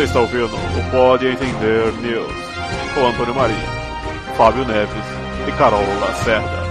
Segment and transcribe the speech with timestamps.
[0.00, 2.32] Você está ouvindo o Pode Entender News
[2.94, 3.68] com Antônio Marinho,
[4.34, 5.04] Fábio Neves
[5.46, 6.70] e Carol Lacerda.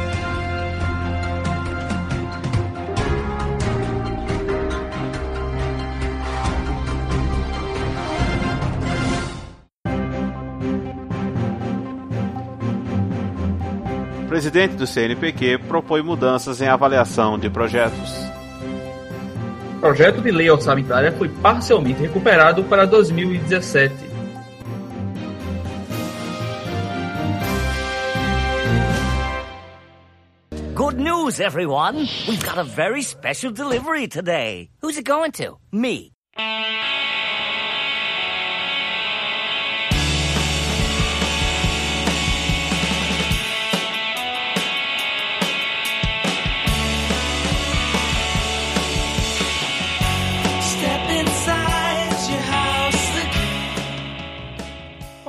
[14.27, 18.28] presidente do CNPq propõe mudanças em avaliação de projetos.
[19.79, 23.95] O projeto de lei orçamentária foi parcialmente recuperado para 2017.
[30.75, 32.09] Good news, everyone!
[32.27, 34.69] We've got a very special delivery today.
[34.81, 35.57] Who's it going to?
[35.71, 36.11] Me.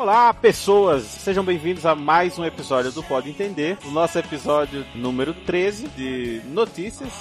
[0.01, 1.03] Olá, pessoas!
[1.03, 6.41] Sejam bem-vindos a mais um episódio do Pode Entender, o nosso episódio número 13 de
[6.47, 7.13] notícias.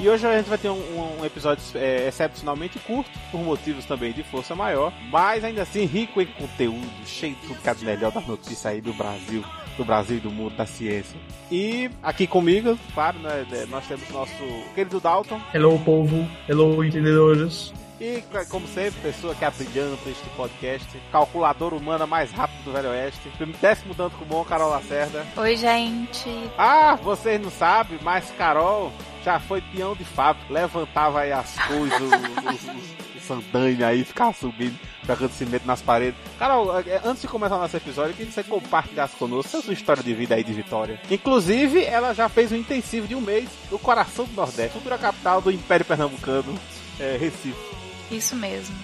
[0.00, 4.12] E hoje a gente vai ter um, um episódio é, excepcionalmente curto, por motivos também
[4.12, 8.10] de força maior, mas ainda assim rico em conteúdo, cheio de tudo que é melhor
[8.10, 9.44] das notícias aí do Brasil,
[9.76, 11.16] do Brasil e do mundo da ciência.
[11.52, 15.40] E aqui comigo, claro, né, nós temos nosso querido Dalton.
[15.54, 16.28] Hello, povo.
[16.48, 17.72] Hello, entendedores.
[18.00, 23.30] E, como sempre, pessoa que abrilhanta este podcast, calculadora humana mais rápido do Velho Oeste,
[23.60, 25.26] décimo tanto com bom Carol Lacerda.
[25.36, 26.28] Oi, gente.
[26.56, 28.92] Ah, vocês não sabem, mas Carol
[29.24, 35.32] já foi peão de fábrica, levantava aí as coisas, o, sandanha aí, ficava subindo, jogando
[35.32, 36.18] cimento nas paredes.
[36.38, 39.60] Carol, é, antes de começar o nosso episódio, eu queria que você compartilhasse conosco a
[39.60, 41.00] sua história de vida aí de Vitória.
[41.10, 45.42] Inclusive, ela já fez um intensivo de um mês no coração do Nordeste, futura capital
[45.42, 46.58] do Império Pernambucano,
[46.98, 47.67] é, Recife.
[48.10, 48.74] Isso mesmo.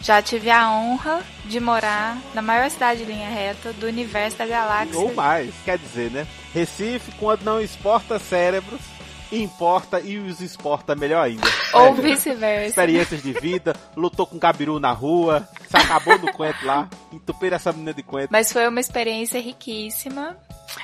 [0.00, 4.46] Já tive a honra de morar na maior cidade de linha reta do universo da
[4.46, 4.98] galáxia.
[4.98, 6.26] Ou mais, quer dizer, né?
[6.54, 8.80] Recife, quando não exporta cérebros,
[9.32, 11.46] importa e os exporta melhor ainda.
[11.72, 12.68] Ou é, vice-versa.
[12.68, 17.72] Experiências de vida, lutou com cabiru na rua, se acabou no coentro lá, entupiram essa
[17.72, 18.30] menina de coentro.
[18.32, 20.36] Mas foi uma experiência riquíssima.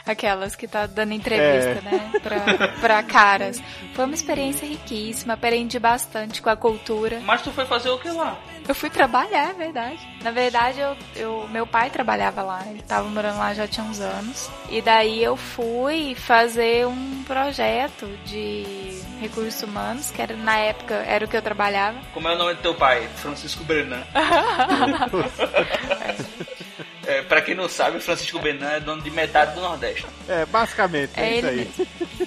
[0.05, 1.81] Aquelas que tá dando entrevista, é.
[1.81, 2.12] né?
[2.21, 3.62] Pra, pra caras.
[3.95, 7.21] Foi uma experiência riquíssima, aprendi bastante com a cultura.
[7.21, 8.37] Mas tu foi fazer o que lá?
[8.69, 10.06] Eu fui trabalhar, é verdade.
[10.22, 14.00] Na verdade, eu, eu, meu pai trabalhava lá, ele tava morando lá já tinha uns
[14.00, 14.50] anos.
[14.69, 21.25] E daí eu fui fazer um projeto de recursos humanos, que era na época era
[21.25, 21.99] o que eu trabalhava.
[22.12, 23.09] Como é o nome do teu pai?
[23.16, 24.03] Francisco Brenan.
[27.06, 30.04] É, pra quem não sabe, o Francisco Benan é dono de metade do Nordeste.
[30.28, 31.56] É, basicamente, é, é isso aí.
[31.56, 31.87] Mesmo.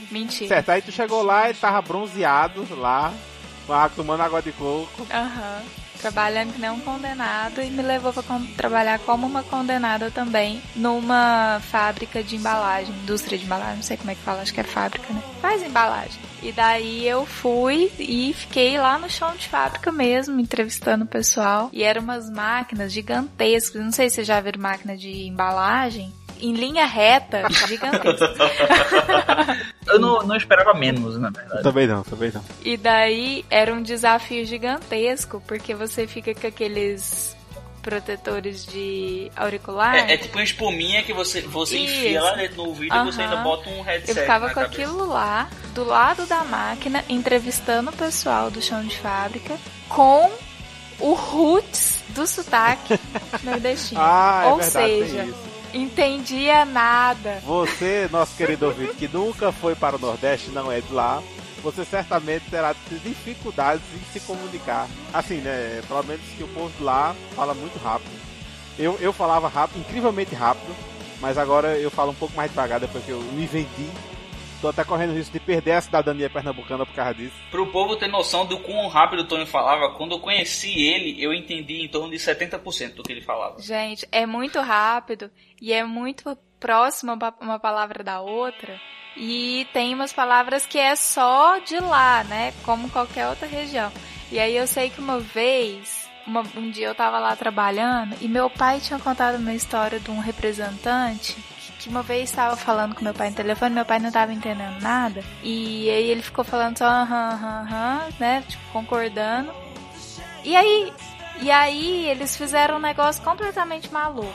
[0.10, 0.48] Mentira.
[0.48, 3.12] Certo, aí tu chegou lá e tava bronzeado lá,
[3.94, 5.06] tomando água de coco.
[5.12, 5.62] Aham.
[5.62, 8.24] Uhum trabalhando que nem um condenado e me levou para
[8.56, 14.12] trabalhar como uma condenada também numa fábrica de embalagem, indústria de embalagem, não sei como
[14.12, 15.22] é que fala, acho que é fábrica, né?
[15.42, 16.20] Faz embalagem.
[16.42, 21.70] E daí eu fui e fiquei lá no chão de fábrica mesmo, entrevistando o pessoal.
[21.74, 26.54] E eram umas máquinas gigantescas, não sei se vocês já viram máquina de embalagem, em
[26.54, 28.34] linha reta, gigantesca.
[29.88, 31.64] Eu não, não esperava menos, na verdade.
[31.64, 32.44] Também não, também não.
[32.64, 37.36] E daí era um desafio gigantesco, porque você fica com aqueles
[37.82, 39.96] protetores de auricular.
[39.96, 43.08] É, é, tipo uma espuminha que você, você enfia lá dentro no ouvido uhum.
[43.08, 44.10] e você ainda bota um headset.
[44.10, 44.82] Eu ficava com cabeça.
[44.82, 49.58] aquilo lá, do lado da máquina, entrevistando o pessoal do chão de fábrica,
[49.88, 50.30] com
[51.00, 53.00] o roots do sotaque
[53.44, 54.02] nordestino.
[54.02, 55.28] ah, é Ou verdade, seja,
[55.74, 57.42] entendia nada.
[57.46, 61.22] Você, nosso querido ouvinte, que nunca foi para o Nordeste, não é de lá,
[61.62, 64.88] você certamente terá dificuldades em se comunicar.
[65.14, 65.82] Assim, né?
[65.88, 68.12] Pelo menos que o povo lá fala muito rápido.
[68.78, 70.74] Eu, eu falava rápido, incrivelmente rápido,
[71.20, 73.90] mas agora eu falo um pouco mais devagar depois que eu me vendi
[74.62, 77.36] Tô até correndo risco de perder a cidadania pernambucana por causa disso.
[77.50, 81.34] Pro povo ter noção do quão rápido o Tony falava, quando eu conheci ele, eu
[81.34, 83.62] entendi em torno de 70% do que ele falava.
[83.62, 85.32] Gente, é muito rápido
[85.62, 88.80] e é muito próximo uma palavra da outra.
[89.16, 92.54] E tem umas palavras que é só de lá, né?
[92.64, 93.92] Como qualquer outra região.
[94.32, 98.28] E aí eu sei que uma vez, uma, um dia eu tava lá trabalhando e
[98.28, 101.36] meu pai tinha contado uma história de um representante
[101.80, 104.82] que uma vez estava falando com meu pai no telefone, meu pai não estava entendendo
[104.82, 105.24] nada.
[105.42, 108.44] E aí ele ficou falando só aham, aham, aham, né?
[108.48, 109.52] Tipo, concordando.
[110.44, 110.94] E aí,
[111.42, 114.34] e aí eles fizeram um negócio completamente maluco.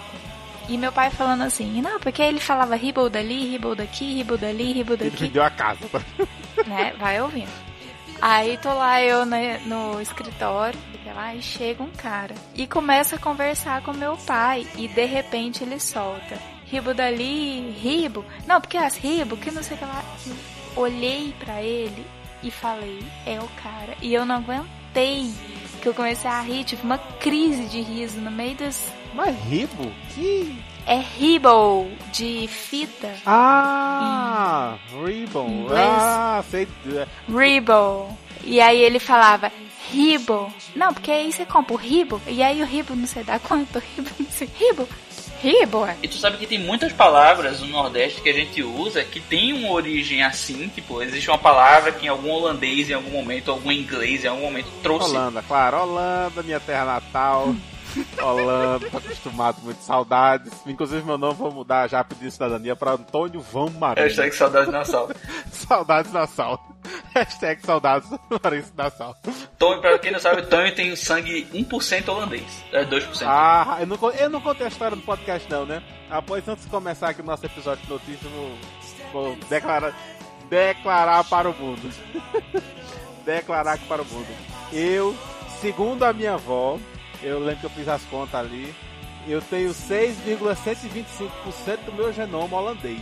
[0.68, 4.72] E meu pai falando assim, não, porque ele falava ribble dali, ribble daqui, ribble dali,
[4.72, 5.24] ribble daqui.
[5.24, 5.78] Ele deu a casa.
[6.68, 6.94] Né?
[7.00, 7.50] Vai ouvindo.
[8.22, 10.78] Aí tô lá eu né, no escritório,
[11.14, 15.62] lá e chega um cara e começa a conversar com meu pai e de repente
[15.62, 16.38] ele solta
[16.74, 18.24] ribo dali, ribo.
[18.46, 20.04] Não, porque as ribo, que não sei o que lá.
[20.26, 22.04] Eu olhei para ele
[22.42, 23.96] e falei, é o cara.
[24.02, 25.32] E eu não aguentei.
[25.80, 28.88] Que eu comecei a rir, tive uma crise de riso no meio dos.
[29.14, 29.92] Mas ribo?
[30.14, 30.58] Que.
[30.86, 33.14] É ribbon, de fita.
[33.24, 35.66] Ah, ribbon.
[35.70, 36.66] Ah, sei.
[37.28, 38.16] Ribbon.
[38.42, 39.50] E aí ele falava,
[39.90, 40.52] ribo.
[40.74, 43.78] Não, porque aí você compra o ribo, e aí o ribo não sei dá quanto,
[43.78, 44.86] ribo não sei, ribo.
[45.86, 45.96] É.
[46.02, 49.52] E tu sabe que tem muitas palavras no Nordeste que a gente usa que tem
[49.52, 53.70] uma origem assim, tipo, existe uma palavra que em algum holandês em algum momento, algum
[53.70, 55.10] inglês em algum momento trouxe.
[55.10, 57.54] Holanda, claro, Holanda, minha terra natal.
[58.20, 60.52] Holanda, tô acostumado, muito saudades.
[60.66, 64.06] Inclusive, meu nome vou mudar já pedir cidadania para Antônio Vão Marinho.
[64.06, 65.10] Hashtag saudades Nassau.
[65.50, 66.74] saudades Nassau.
[67.14, 68.08] Hashtag saudades
[68.42, 69.14] Marinho Nassau.
[69.58, 72.64] Tonho, pra quem não sabe, Tonho tem sangue 1% holandês.
[72.72, 73.22] É 2%.
[73.26, 75.82] Ah, eu não, eu não contei a história do podcast, não, né?
[76.10, 78.50] Após, antes de começar aqui o nosso episódio de notícias, vou,
[79.12, 79.94] vou declarar,
[80.48, 81.90] declarar para o mundo.
[83.24, 84.28] declarar aqui para o mundo.
[84.72, 85.14] Eu,
[85.60, 86.78] segundo a minha avó,
[87.24, 88.74] eu lembro que eu fiz as contas ali.
[89.26, 93.00] Eu tenho 6,125% do meu genoma holandês.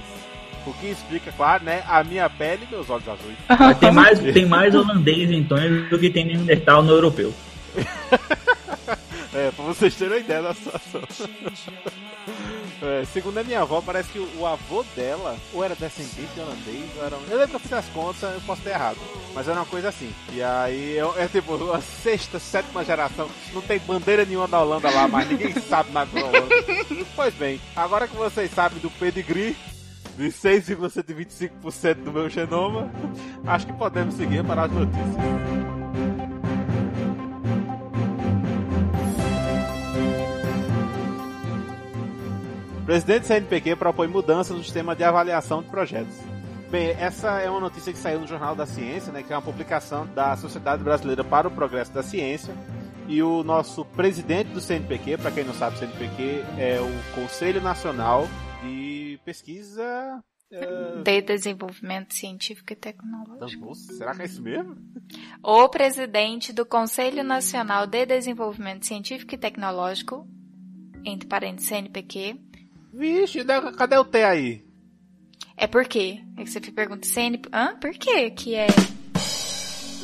[0.65, 3.37] O que explica, claro, né, a minha pele e meus olhos azuis.
[3.59, 5.59] Mas tem mais, tem mais holandês então
[5.91, 7.35] do que tem Neandertal no europeu.
[9.35, 11.03] é, pra vocês terem uma ideia da situação.
[12.83, 16.91] É, segundo a minha avó, parece que o, avô dela, ou era descendente de holandês,
[16.97, 17.17] ou era.
[17.31, 18.97] Eu lembro que eu fiz as contas, eu posso ter errado.
[19.33, 20.13] Mas era uma coisa assim.
[20.33, 23.29] E aí eu, é tipo a sexta, sétima geração.
[23.53, 26.55] Não tem bandeira nenhuma da Holanda lá, mas ninguém sabe nada da Holanda.
[27.15, 29.57] Pois bem, agora que vocês sabem do pedigree
[30.17, 32.91] de 6,125% do meu genoma,
[33.47, 35.82] acho que podemos seguir para as notícias.
[42.85, 46.17] Presidente do CNPq propõe mudança no sistema de avaliação de projetos.
[46.69, 49.43] Bem, essa é uma notícia que saiu no Jornal da Ciência, né, que é uma
[49.43, 52.55] publicação da Sociedade Brasileira para o Progresso da Ciência.
[53.07, 57.61] E o nosso presidente do CNPq, para quem não sabe, o CNPq é o Conselho
[57.61, 58.27] Nacional
[58.63, 61.03] de Pesquisa Uh...
[61.03, 63.65] De desenvolvimento científico e tecnológico.
[63.65, 64.77] Nossa, será que é isso mesmo?
[65.43, 70.29] O presidente do Conselho Nacional de Desenvolvimento Científico e Tecnológico,
[71.07, 72.39] entre parênteses CNPq,
[72.93, 73.45] Vixe,
[73.77, 74.65] cadê o T aí?
[75.57, 76.21] É por quê?
[76.37, 77.41] É que você pergunta, CN...
[77.53, 77.77] Hã?
[77.77, 78.67] Por quê que é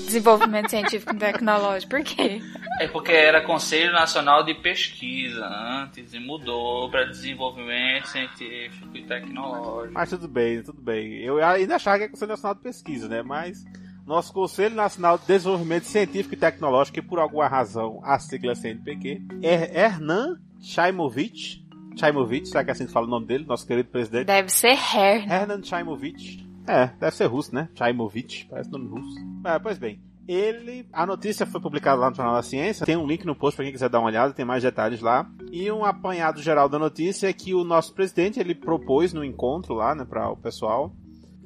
[0.04, 1.90] desenvolvimento científico e tecnológico?
[1.90, 2.40] Por quê?
[2.80, 9.92] É porque era Conselho Nacional de Pesquisa antes e mudou para desenvolvimento científico e tecnológico.
[9.92, 11.14] Mas tudo bem, tudo bem.
[11.18, 13.22] Eu ainda achava que é Conselho Nacional de Pesquisa, né?
[13.22, 13.64] Mas
[14.06, 19.20] nosso Conselho Nacional de Desenvolvimento Científico e Tecnológico, e por alguma razão a sigla CNPq,
[19.42, 21.67] é Hernan Chaimovich,
[21.98, 24.26] Chaimovich, será que é assim que fala o nome dele, nosso querido presidente?
[24.26, 25.34] Deve ser Hernan.
[25.34, 26.46] Hernan Chaimovich.
[26.66, 27.68] É, deve ser russo, né?
[27.74, 29.16] Chaimovich, parece nome russo.
[29.44, 30.00] É, pois bem.
[30.28, 32.84] Ele, a notícia foi publicada lá no Jornal da Ciência.
[32.84, 35.26] Tem um link no post para quem quiser dar uma olhada, tem mais detalhes lá.
[35.50, 39.72] E um apanhado geral da notícia é que o nosso presidente ele propôs no encontro
[39.74, 40.92] lá, né, para o pessoal,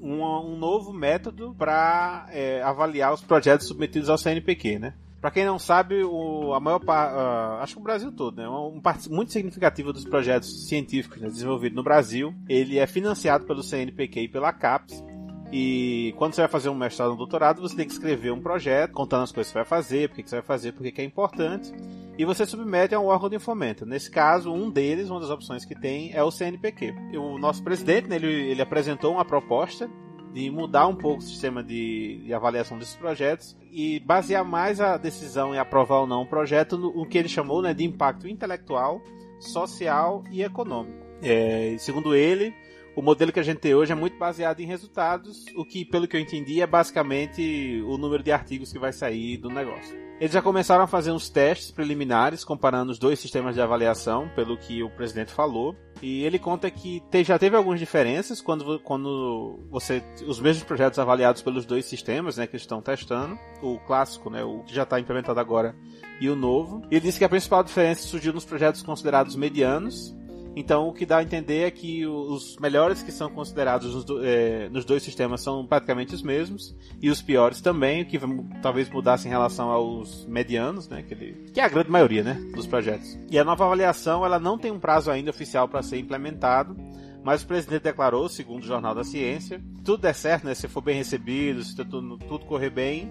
[0.01, 4.95] um, um novo método para é, avaliar os projetos submetidos ao CNPq, né?
[5.23, 8.49] Para quem não sabe, o, a maior parte, uh, acho que o Brasil todo, né,
[8.49, 13.63] um parte muito significativa dos projetos científicos né, desenvolvidos no Brasil, ele é financiado pelo
[13.63, 15.05] CNPq e pela CAPES.
[15.53, 18.41] E quando você vai fazer um mestrado ou um doutorado, você tem que escrever um
[18.41, 21.01] projeto contando as coisas que você vai fazer, por que você vai fazer, por que
[21.01, 21.73] é importante.
[22.19, 23.87] E você submete a um órgão de fomento.
[23.87, 26.95] Nesse caso, um deles, uma das opções que tem, é o CNPq.
[27.17, 29.89] O nosso presidente, né, ele, ele apresentou uma proposta
[30.33, 34.97] de mudar um pouco o sistema de, de, avaliação desses projetos e basear mais a
[34.97, 39.03] decisão em aprovar ou não o projeto no, que ele chamou né, de impacto intelectual,
[39.39, 40.99] social e econômico.
[41.23, 42.55] É, segundo ele,
[42.95, 46.07] o modelo que a gente tem hoje é muito baseado em resultados, o que, pelo
[46.07, 50.03] que eu entendi, é basicamente o número de artigos que vai sair do negócio.
[50.21, 54.57] Eles já começaram a fazer uns testes preliminares comparando os dois sistemas de avaliação, pelo
[54.57, 55.75] que o presidente falou.
[56.01, 61.01] E ele conta que te, já teve algumas diferenças quando, quando você os mesmos projetos
[61.01, 65.01] avaliados pelos dois sistemas, né, que estão testando, o clássico, né, o que já está
[65.01, 65.75] implementado agora,
[66.21, 66.83] e o novo.
[66.89, 70.15] Ele disse que a principal diferença surgiu nos projetos considerados medianos,
[70.55, 74.25] então, o que dá a entender é que os melhores que são considerados nos, do,
[74.25, 78.19] é, nos dois sistemas são praticamente os mesmos, e os piores também, o que
[78.61, 82.35] talvez mudasse em relação aos medianos, né, que, ele, que é a grande maioria né,
[82.55, 83.19] dos projetos.
[83.31, 86.77] E a nova avaliação ela não tem um prazo ainda oficial para ser implementado,
[87.25, 90.83] mas o presidente declarou, segundo o Jornal da Ciência, tudo der certo, né, se for
[90.83, 93.11] bem recebido, se tudo, tudo correr bem,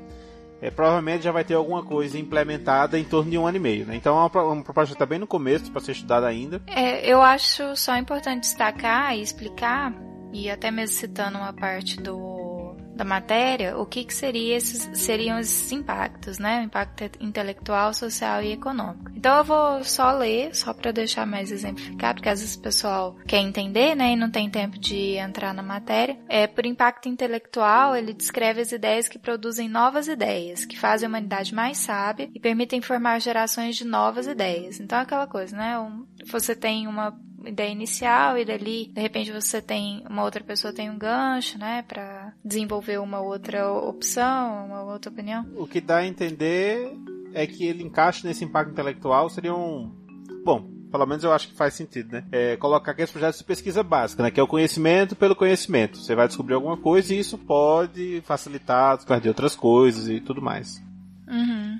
[0.62, 3.86] é, provavelmente já vai ter alguma coisa implementada em torno de um ano e meio,
[3.86, 3.96] né?
[3.96, 6.62] Então é uma, uma proposta que está bem no começo para ser estudada ainda.
[6.68, 9.94] É, eu acho só importante destacar e explicar,
[10.32, 12.31] e até mesmo citando uma parte do
[13.02, 16.62] da matéria, o que, que seria esses, seriam esses impactos, né?
[16.62, 19.12] O impacto intelectual, social e econômico.
[19.16, 23.16] Então eu vou só ler, só para deixar mais exemplificado, porque às vezes o pessoal
[23.28, 24.12] quer entender, né?
[24.12, 26.20] E não tem tempo de entrar na matéria.
[26.30, 31.10] É, por impacto intelectual, ele descreve as ideias que produzem novas ideias, que fazem a
[31.10, 34.80] humanidade mais sábia e permitem formar gerações de novas ideias.
[34.80, 35.80] Então é aquela coisa, né?
[35.80, 40.74] Um, você tem uma ideia inicial e dali, de repente você tem uma outra pessoa
[40.74, 45.46] tem um gancho, né, para desenvolver uma outra opção, uma outra opinião.
[45.56, 46.92] O que dá a entender
[47.34, 49.92] é que ele encaixa nesse impacto intelectual seria um
[50.44, 52.26] bom, pelo menos eu acho que faz sentido, né?
[52.32, 54.30] É, colocar aqueles projetos de pesquisa básica, né?
[54.30, 55.98] Que é o conhecimento pelo conhecimento.
[55.98, 60.42] Você vai descobrir alguma coisa e isso pode facilitar a de outras coisas e tudo
[60.42, 60.84] mais.
[61.28, 61.80] Uhum.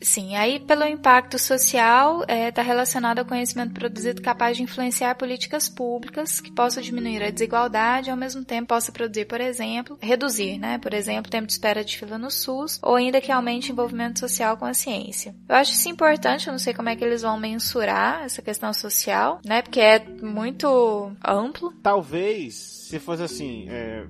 [0.00, 5.14] Sim, aí pelo impacto social está é, tá relacionado ao conhecimento produzido capaz de influenciar
[5.16, 9.98] políticas públicas que possam diminuir a desigualdade e ao mesmo tempo possa produzir, por exemplo,
[10.00, 13.70] reduzir, né, por exemplo, tempo de espera de fila no SUS ou ainda que aumente
[13.70, 15.34] o envolvimento social com a ciência.
[15.48, 18.72] Eu acho isso importante, eu não sei como é que eles vão mensurar essa questão
[18.72, 21.72] social, né, porque é muito amplo.
[21.82, 24.06] Talvez, se fosse assim, é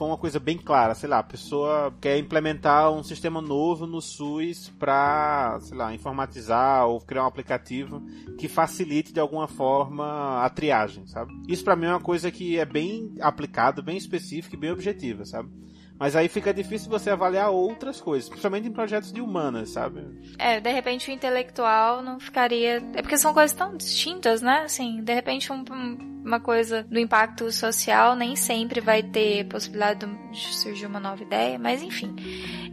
[0.00, 4.00] for uma coisa bem clara, sei lá, a pessoa quer implementar um sistema novo no
[4.00, 8.00] SUS para, sei lá, informatizar ou criar um aplicativo
[8.38, 11.34] que facilite de alguma forma a triagem, sabe?
[11.46, 15.26] Isso para mim é uma coisa que é bem aplicado, bem específica e bem objetiva,
[15.26, 15.50] sabe?
[16.00, 20.00] Mas aí fica difícil você avaliar outras coisas, principalmente em projetos de humanas, sabe?
[20.38, 22.82] É, de repente o intelectual não ficaria.
[22.94, 24.62] É porque são coisas tão distintas, né?
[24.64, 25.62] Assim, de repente um,
[26.24, 31.58] uma coisa do impacto social nem sempre vai ter possibilidade de surgir uma nova ideia,
[31.58, 32.16] mas enfim.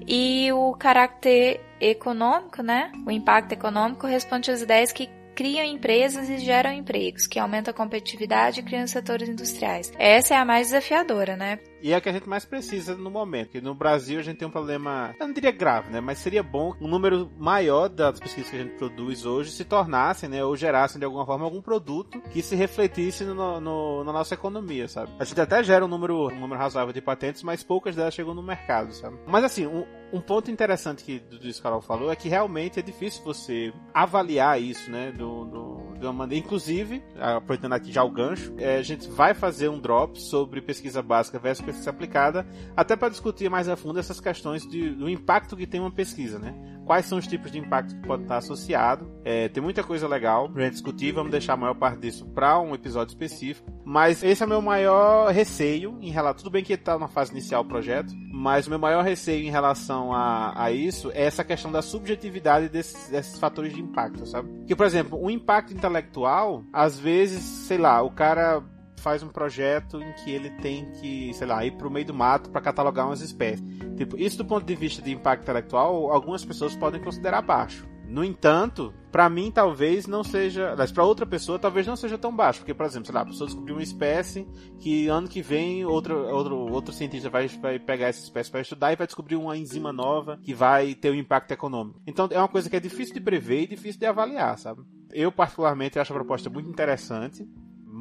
[0.07, 2.93] E o caráter econômico, né?
[3.05, 7.77] O impacto econômico responde às ideias que criam empresas e geram empregos, que aumentam a
[7.77, 9.93] competitividade e criam setores industriais.
[9.99, 11.59] Essa é a mais desafiadora, né?
[11.87, 13.45] E é a que a gente mais precisa no momento.
[13.45, 16.01] Porque no Brasil a gente tem um problema, eu não diria grave, né?
[16.01, 20.27] Mas seria bom um número maior das pesquisas que a gente produz hoje se tornassem,
[20.27, 20.43] né?
[20.43, 24.85] Ou gerassem de alguma forma algum produto que se refletisse no, no, na nossa economia,
[24.89, 25.13] sabe?
[25.17, 28.33] A gente até gera um número, um número razoável de patentes, mas poucas delas chegam
[28.33, 29.17] no mercado, sabe?
[29.25, 33.23] Mas assim, um, um ponto interessante que o Carol falou é que realmente é difícil
[33.23, 35.13] você avaliar isso, né?
[35.13, 36.45] Do, do, de uma maneira.
[36.45, 41.01] Inclusive, aproveitando aqui já o gancho, é, a gente vai fazer um drop sobre pesquisa
[41.01, 45.55] básica versus pesquisa aplicada, até para discutir mais a fundo essas questões de, do impacto
[45.55, 46.76] que tem uma pesquisa, né?
[46.87, 49.11] Quais são os tipos de impacto que pode estar associado?
[49.25, 52.57] É, tem muita coisa legal para gente discutir, vamos deixar a maior parte disso para
[52.61, 53.69] um episódio específico.
[53.83, 56.37] Mas esse é o meu maior receio em relação.
[56.37, 59.51] Tudo bem que está na fase inicial do projeto, mas o meu maior receio em
[59.51, 64.47] relação a, a isso é essa questão da subjetividade desses, desses fatores de impacto, sabe?
[64.65, 68.63] Que, por exemplo, o impacto intelectual, às vezes, sei lá, o cara
[68.97, 72.49] faz um projeto em que ele tem que, sei lá, ir pro meio do mato
[72.49, 73.65] para catalogar umas espécies.
[73.95, 77.87] Tipo, isso do ponto de vista de impacto intelectual, algumas pessoas podem considerar baixo.
[78.07, 82.33] No entanto, para mim talvez não seja, mas para outra pessoa talvez não seja tão
[82.33, 84.47] baixo, porque por exemplo, sei lá, a pessoa descobriu uma espécie
[84.79, 88.93] que ano que vem outro outro outro cientista vai, vai pegar essa espécie para estudar
[88.93, 91.99] e vai descobrir uma enzima nova que vai ter um impacto econômico.
[92.07, 94.83] Então é uma coisa que é difícil de prever e difícil de avaliar, sabe?
[95.11, 97.45] Eu particularmente acho a proposta muito interessante,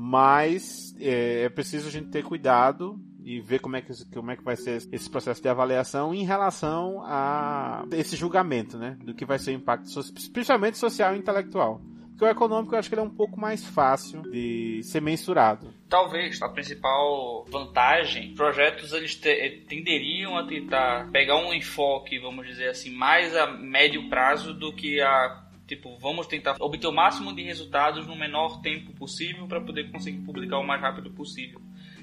[0.06, 4.36] mas é, é preciso a gente ter cuidado e ver como é que, como é
[4.36, 8.96] que vai ser esse processo de avaliação em relação a esse julgamento, né?
[9.02, 9.88] Do que vai ser o impacto,
[10.32, 11.80] principalmente social e intelectual.
[12.10, 15.74] Porque o econômico eu acho que ele é um pouco mais fácil de ser mensurado.
[15.88, 22.68] Talvez a principal vantagem, projetos eles te, tenderiam a tentar pegar um enfoque, vamos dizer
[22.68, 27.42] assim, mais a médio prazo do que a Tipo, vamos tentar obter o máximo de
[27.42, 31.60] resultados no menor tempo possível para poder conseguir publicar o mais rápido possível.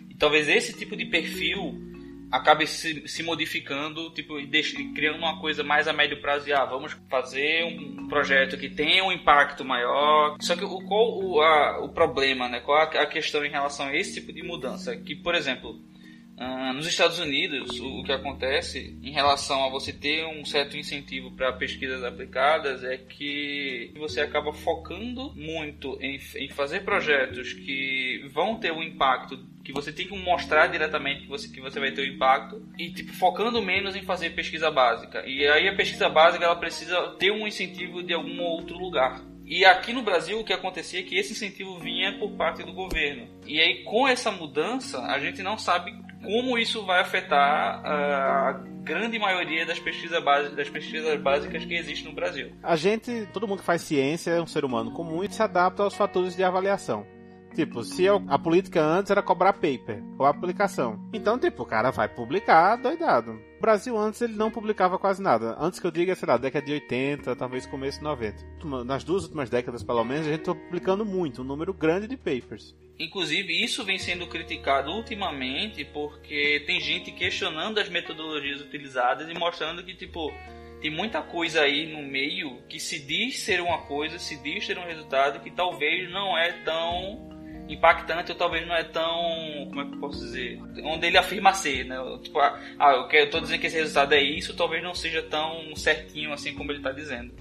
[0.10, 1.94] E talvez esse tipo de perfil
[2.34, 4.48] acabe se, se modificando, tipo, e
[4.94, 9.12] criando uma coisa mais a médio prazo ah, vamos fazer um projeto que tenha um
[9.12, 10.36] impacto maior.
[10.42, 12.60] Só que o, qual o, a, o problema, né?
[12.60, 14.98] Qual a, a questão em relação a esse tipo de mudança?
[14.98, 15.80] Que, por exemplo,
[16.36, 20.76] Uh, nos Estados Unidos, o, o, que acontece em relação a você ter um certo
[20.76, 28.28] incentivo para pesquisas aplicadas é que você acaba focando muito em, em, fazer projetos que
[28.34, 31.92] vão ter um impacto, que você tem que mostrar diretamente que você, que você vai
[31.92, 35.24] ter o um impacto, e tipo, focando menos em fazer pesquisa básica.
[35.28, 39.22] E aí a pesquisa básica ela precisa ter um incentivo de algum outro lugar.
[39.46, 42.74] E aqui no Brasil o que acontecia é que esse incentivo vinha por parte do
[42.74, 43.28] governo.
[43.46, 49.20] E aí com essa mudança a gente não sabe como isso vai afetar uh, grande
[49.20, 50.24] maioria das pesquisas,
[50.56, 52.52] das pesquisas básicas que existem no Brasil.
[52.62, 55.84] A gente, todo mundo que faz ciência é um ser humano comum e se adapta
[55.84, 57.06] aos fatores de avaliação.
[57.56, 61.00] Tipo, se a política antes era cobrar paper ou aplicação.
[61.14, 63.40] Então, tipo, o cara vai publicar doidado.
[63.64, 65.56] Brasil antes ele não publicava quase nada.
[65.58, 68.44] Antes que eu diga, sei lá, década de 80, talvez começo de 90.
[68.84, 72.18] Nas duas últimas décadas, pelo menos, a gente tá publicando muito, um número grande de
[72.18, 72.76] papers.
[73.00, 79.82] Inclusive, isso vem sendo criticado ultimamente porque tem gente questionando as metodologias utilizadas e mostrando
[79.82, 80.30] que, tipo,
[80.82, 84.78] tem muita coisa aí no meio que se diz ser uma coisa, se diz ser
[84.78, 87.33] um resultado que talvez não é tão
[87.68, 89.68] impactante ou talvez não é tão.
[89.70, 90.60] Como é que eu posso dizer?
[90.84, 91.98] Onde ele afirma ser, né?
[92.22, 92.60] Tipo, ah,
[92.96, 96.34] eu, quero, eu tô dizendo que esse resultado é isso, talvez não seja tão certinho
[96.34, 97.34] assim como ele está dizendo.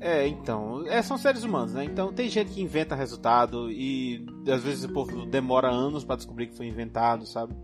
[0.00, 1.84] É, então, é, são seres humanos, né?
[1.84, 6.46] Então tem gente que inventa resultado e às vezes o povo demora anos para descobrir
[6.46, 7.54] que foi inventado, sabe?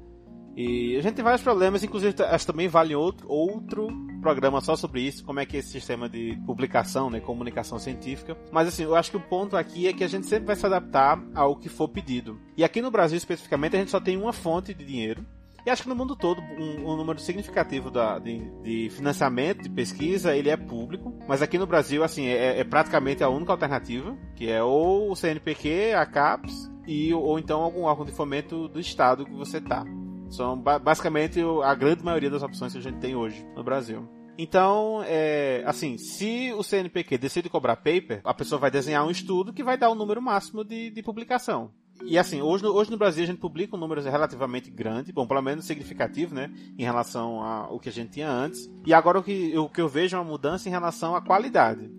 [0.57, 3.89] E a gente tem vários problemas, inclusive acho também vale outro, outro
[4.23, 8.37] programa só sobre isso, como é que é esse sistema de publicação, né, comunicação científica.
[8.51, 10.65] Mas assim, eu acho que o ponto aqui é que a gente sempre vai se
[10.65, 12.41] adaptar ao que for pedido.
[12.57, 15.27] E aqui no Brasil especificamente a gente só tem uma fonte de dinheiro,
[15.67, 19.69] e acho que no mundo todo, um, um número significativo da, de, de, financiamento de
[19.69, 21.13] pesquisa, ele é público.
[21.27, 25.17] Mas aqui no Brasil, assim, é, é, praticamente a única alternativa, que é ou o
[25.17, 29.85] CNPq, a CAPES, e, ou então algum órgão de fomento do estado que você tá.
[30.29, 34.09] São basicamente a grande maioria das opções que a gente tem hoje no Brasil.
[34.39, 39.53] Então, é, assim, se o CNPq decide cobrar paper, a pessoa vai desenhar um estudo
[39.53, 41.71] que vai dar o um número máximo de, de publicação.
[42.05, 45.27] E assim, hoje no, hoje no Brasil a gente publica um número relativamente grande, bom,
[45.27, 46.53] pelo menos significativo, né?
[46.79, 48.71] Em relação ao que a gente tinha antes.
[48.85, 51.91] E agora o que, o que eu vejo é uma mudança em relação à qualidade.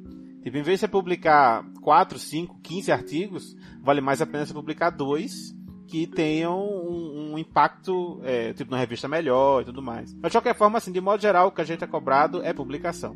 [0.43, 4.53] Tipo, em vez de você publicar 4, 5, 15 artigos, vale mais a pena você
[4.53, 5.56] publicar dois
[5.87, 10.13] que tenham um, um impacto, é, tipo, na revista melhor e tudo mais.
[10.13, 12.53] Mas de qualquer forma, assim, de modo geral, o que a gente é cobrado é
[12.53, 13.15] publicação.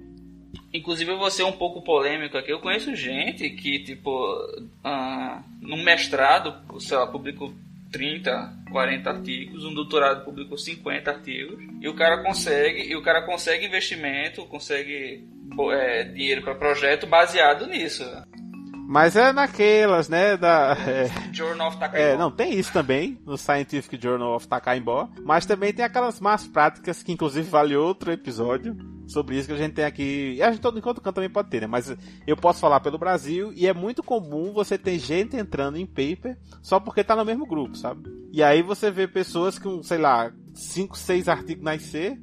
[0.74, 2.51] Inclusive eu vou ser um pouco polêmico aqui.
[2.51, 7.54] Eu conheço gente que, tipo, uh, no mestrado, sei lá, publicou
[7.91, 13.22] 30, 40 artigos, um doutorado publicou 50 artigos, e o cara consegue, e o cara
[13.24, 15.28] consegue investimento, consegue
[15.74, 18.04] é, dinheiro para projeto baseado nisso.
[18.91, 20.36] Mas é naquelas, né?
[20.36, 22.06] Da, é, Journal of Takaimbó.
[22.06, 25.08] É, não, tem isso também, no Scientific Journal of Takaimbó.
[25.23, 28.75] Mas também tem aquelas más práticas, que inclusive vale outro episódio
[29.08, 30.34] sobre isso que a gente tem aqui.
[30.36, 31.67] E a gente todo enquanto canto também pode ter, né?
[31.67, 31.95] Mas
[32.27, 36.38] eu posso falar pelo Brasil e é muito comum você ter gente entrando em paper
[36.62, 38.10] só porque tá no mesmo grupo, sabe?
[38.30, 42.19] E aí você vê pessoas com, sei lá, 5, 6 artigos na IC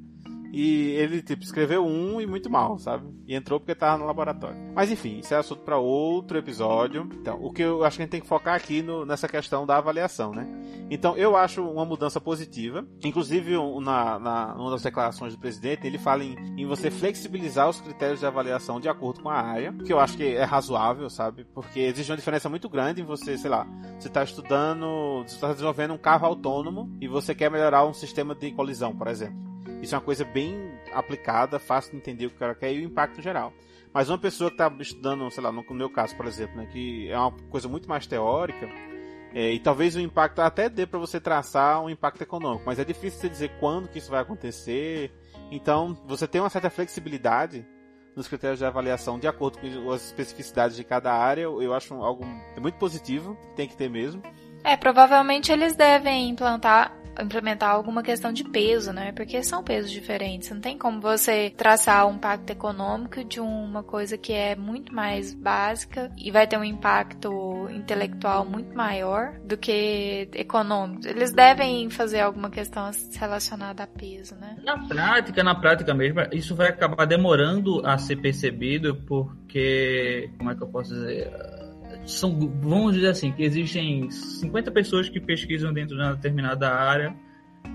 [0.52, 3.06] e ele, tipo, escreveu um e muito mal, sabe?
[3.26, 4.56] E entrou porque tava no laboratório.
[4.74, 7.08] Mas enfim, isso é assunto para outro episódio.
[7.20, 9.66] Então, o que eu acho que a gente tem que focar aqui no, nessa questão
[9.66, 10.46] da avaliação, né?
[10.90, 12.86] Então, eu acho uma mudança positiva.
[13.04, 17.80] Inclusive, na, na uma das declarações do presidente, ele fala em, em você flexibilizar os
[17.80, 21.44] critérios de avaliação de acordo com a área, que eu acho que é razoável, sabe?
[21.54, 23.66] Porque existe uma diferença muito grande em você, sei lá,
[23.98, 28.34] você está estudando, você está desenvolvendo um carro autônomo e você quer melhorar um sistema
[28.34, 29.48] de colisão, por exemplo.
[29.82, 32.80] Isso é uma coisa bem aplicada, fácil de entender o que o cara quer e
[32.80, 33.52] o impacto geral.
[33.92, 37.10] Mas uma pessoa que está estudando, sei lá, no meu caso, por exemplo, né, que
[37.10, 38.68] é uma coisa muito mais teórica,
[39.34, 42.84] é, e talvez o impacto até dê para você traçar um impacto econômico, mas é
[42.84, 45.12] difícil você dizer quando que isso vai acontecer.
[45.50, 47.66] Então, você tem uma certa flexibilidade
[48.16, 51.42] nos critérios de avaliação de acordo com as especificidades de cada área.
[51.42, 52.24] Eu acho algo
[52.60, 54.22] muito positivo, tem que ter mesmo.
[54.64, 59.12] É, provavelmente eles devem implantar implementar alguma questão de peso, né?
[59.12, 60.50] Porque são pesos diferentes.
[60.50, 65.34] Não tem como você traçar um impacto econômico de uma coisa que é muito mais
[65.34, 71.06] básica e vai ter um impacto intelectual muito maior do que econômico.
[71.06, 74.56] Eles devem fazer alguma questão relacionada a peso, né?
[74.64, 80.54] Na prática, na prática mesmo, isso vai acabar demorando a ser percebido porque, como é
[80.54, 81.57] que eu posso dizer?
[82.08, 87.14] São, vamos dizer assim, que existem 50 pessoas que pesquisam dentro de uma determinada área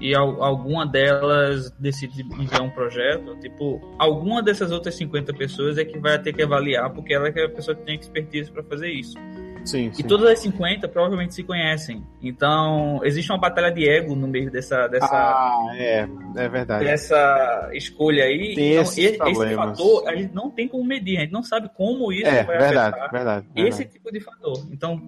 [0.02, 6.00] e alguma delas decide enviar um projeto, tipo, alguma dessas outras 50 pessoas é que
[6.00, 8.90] vai ter que avaliar, porque ela é, é a pessoa que tem expertise para fazer
[8.90, 9.18] isso.
[9.66, 10.02] Sim, sim.
[10.02, 12.04] E todas as 50 provavelmente se conhecem.
[12.22, 14.88] Então, existe uma batalha de ego no meio dessa.
[14.88, 16.86] dessa ah, é, é verdade.
[16.86, 18.56] Dessa escolha aí.
[18.56, 21.70] Tem então, esse, esse fator a gente não tem como medir, a gente não sabe
[21.76, 23.70] como isso é, vai verdade, afetar verdade, verdade.
[23.70, 24.68] esse tipo de fator.
[24.72, 25.02] Então,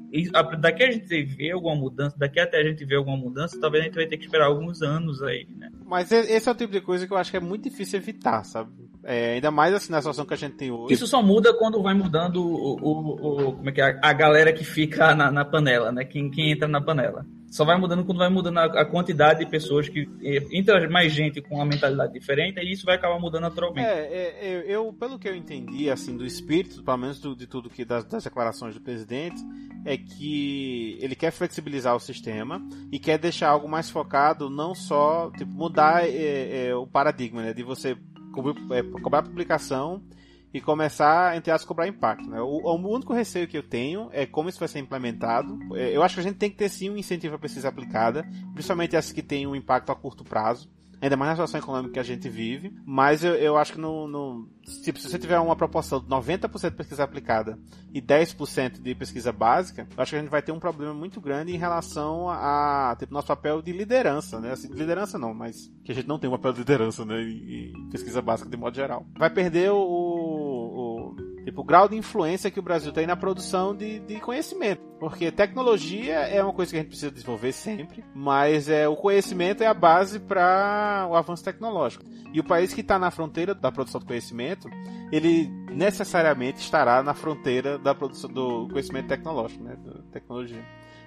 [0.59, 3.87] daqui a gente vê alguma mudança, daqui até a gente ver alguma mudança, talvez a
[3.87, 5.69] gente vai ter que esperar alguns anos aí, né?
[5.85, 8.43] Mas esse é o tipo de coisa que eu acho que é muito difícil evitar,
[8.43, 8.71] sabe?
[9.07, 10.95] É, ainda mais assim na situação que a gente tem hoje.
[10.95, 14.51] Isso só muda quando vai mudando o, o, o como é que é, a galera
[14.51, 16.03] que fica na, na panela, né?
[16.03, 17.23] Quem, quem entra na panela.
[17.51, 20.09] Só vai mudando quando vai mudando a, a quantidade de pessoas que
[20.51, 23.87] entra mais gente com uma mentalidade diferente e isso vai acabar mudando naturalmente.
[23.87, 27.45] É, é, eu, eu, pelo que eu entendi, assim, do espírito, pelo menos do, de
[27.45, 29.39] tudo que das, das declarações do presidente,
[29.85, 32.59] é que ele quer flexibilizar o sistema
[32.91, 37.53] e quer deixar algo mais focado, não só tipo, mudar é, é, o paradigma né,
[37.53, 37.95] de você
[38.71, 40.01] é, cobrar publicação
[40.53, 42.29] e começar, entre aspas, cobrar impacto.
[42.29, 42.41] Né?
[42.41, 45.59] O, o, único receio que eu tenho é como isso vai ser implementado.
[45.75, 48.25] É, eu acho que a gente tem que ter sim um incentivo à pesquisa aplicada,
[48.53, 50.69] principalmente essas que têm um impacto a curto prazo
[51.05, 52.75] ainda mais na situação econômica que a gente vive.
[52.85, 54.49] Mas eu, eu acho que no, no,
[54.83, 57.57] tipo, se você tiver uma proporção de 90% de pesquisa aplicada
[57.93, 61.21] e 10% de pesquisa básica, eu acho que a gente vai ter um problema muito
[61.21, 64.51] grande em relação a tipo, nosso papel de liderança, né?
[64.51, 67.21] Assim, liderança não, mas que a gente não tem um papel de liderança, né?
[67.21, 69.05] Em, em pesquisa básica de modo geral.
[69.17, 69.77] Vai perder o,
[71.55, 74.81] Tipo, o grau de influência que o Brasil tem na produção de, de conhecimento.
[74.99, 79.63] Porque tecnologia é uma coisa que a gente precisa desenvolver sempre, mas é o conhecimento
[79.63, 82.03] é a base para o avanço tecnológico.
[82.33, 84.69] E o país que está na fronteira da produção do conhecimento,
[85.13, 90.63] ele necessariamente estará na fronteira da produção do conhecimento tecnológico, né, da tecnologia.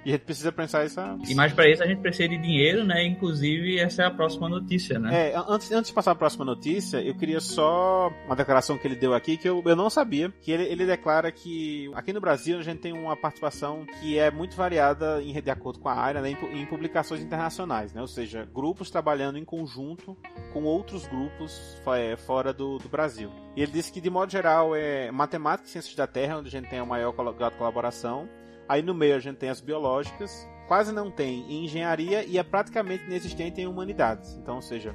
[0.09, 0.99] E a gente precisa pensar isso.
[1.29, 3.05] E mais para isso a gente precisa de dinheiro, né?
[3.05, 5.33] Inclusive, essa é a próxima notícia, né?
[5.33, 8.97] É, antes, antes de passar a próxima notícia, eu queria só uma declaração que ele
[8.97, 10.33] deu aqui que eu, eu não sabia.
[10.41, 14.31] Que ele, ele declara que aqui no Brasil a gente tem uma participação que é
[14.31, 18.01] muito variada em, de acordo com a área, né, em, em publicações internacionais, né?
[18.01, 20.17] Ou seja, grupos trabalhando em conjunto
[20.55, 23.31] com outros grupos é, fora do, do Brasil.
[23.55, 26.51] E ele disse que, de modo geral, é matemática e ciências da Terra, onde a
[26.51, 28.27] gente tem a maior colaboração.
[28.69, 32.43] Aí no meio a gente tem as biológicas, quase não tem em engenharia e é
[32.43, 34.37] praticamente inexistente em humanidades.
[34.37, 34.95] Então, ou seja,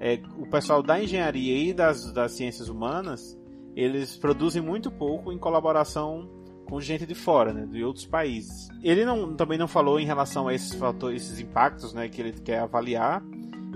[0.00, 3.38] é, o pessoal da engenharia e das, das ciências humanas,
[3.74, 6.28] eles produzem muito pouco em colaboração
[6.66, 8.68] com gente de fora, né, de outros países.
[8.82, 12.32] Ele não, também não falou em relação a esses fatores, esses impactos, né, que ele
[12.32, 13.22] quer avaliar,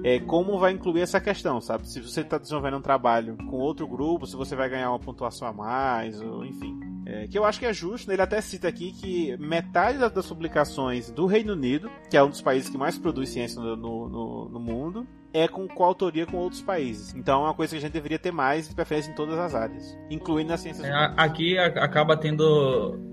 [0.04, 1.88] é, como vai incluir essa questão, sabe?
[1.88, 5.48] Se você está desenvolvendo um trabalho com outro grupo, se você vai ganhar uma pontuação
[5.48, 6.87] a mais, ou enfim.
[7.08, 11.10] É, que eu acho que é justo, ele até cita aqui que metade das publicações
[11.10, 14.60] do Reino Unido, que é um dos países que mais produz ciência no, no, no
[14.60, 17.14] mundo, é com coautoria com outros países.
[17.14, 19.54] Então é uma coisa que a gente deveria ter mais de preferência em todas as
[19.54, 20.86] áreas, incluindo as ciências.
[20.86, 22.44] É, aqui acaba tendo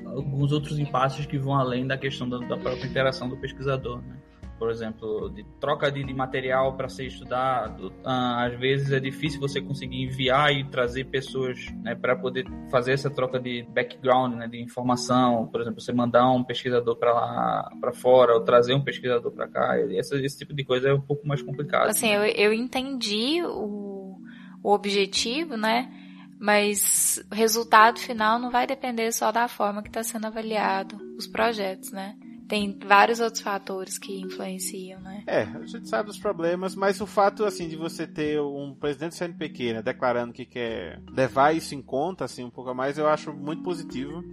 [0.06, 4.18] alguns outros impasses que vão além da questão da, da própria interação do pesquisador, né?
[4.58, 7.94] Por exemplo, de troca de, de material para ser estudado.
[8.04, 12.94] Ah, às vezes é difícil você conseguir enviar e trazer pessoas né, para poder fazer
[12.94, 15.48] essa troca de background, né, de informação.
[15.48, 19.48] Por exemplo, você mandar um pesquisador para lá, para fora, ou trazer um pesquisador para
[19.48, 19.80] cá.
[19.92, 21.90] Esse, esse tipo de coisa é um pouco mais complicado.
[21.90, 24.18] Assim, eu, eu entendi o,
[24.64, 25.92] o objetivo, né?
[26.40, 31.28] Mas o resultado final não vai depender só da forma que está sendo avaliado os
[31.28, 32.16] projetos, né?
[32.48, 35.24] Tem vários outros fatores que influenciam, né?
[35.28, 39.12] É, a gente sabe dos problemas, mas o fato, assim, de você ter um presidente
[39.12, 42.98] do CNPq né, declarando que quer levar isso em conta, assim, um pouco a mais,
[42.98, 44.24] eu acho muito positivo.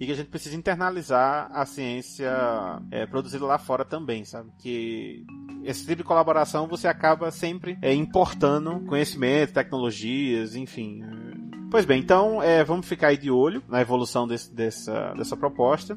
[0.00, 2.32] E que a gente precisa internalizar a ciência
[2.90, 4.50] é, produzida lá fora também, sabe?
[4.58, 5.26] Que
[5.62, 11.02] esse tipo de colaboração você acaba sempre é, importando conhecimento, tecnologias, enfim.
[11.70, 15.96] Pois bem, então é, vamos ficar aí de olho na evolução desse, dessa, dessa proposta.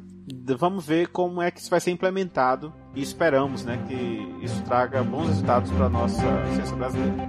[0.56, 5.02] Vamos ver como é que isso vai ser implementado e esperamos né, que isso traga
[5.02, 6.22] bons resultados para a nossa
[6.54, 7.28] ciência brasileira.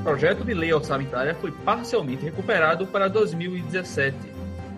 [0.00, 4.16] O projeto de lei orçamentária foi parcialmente recuperado para 2017.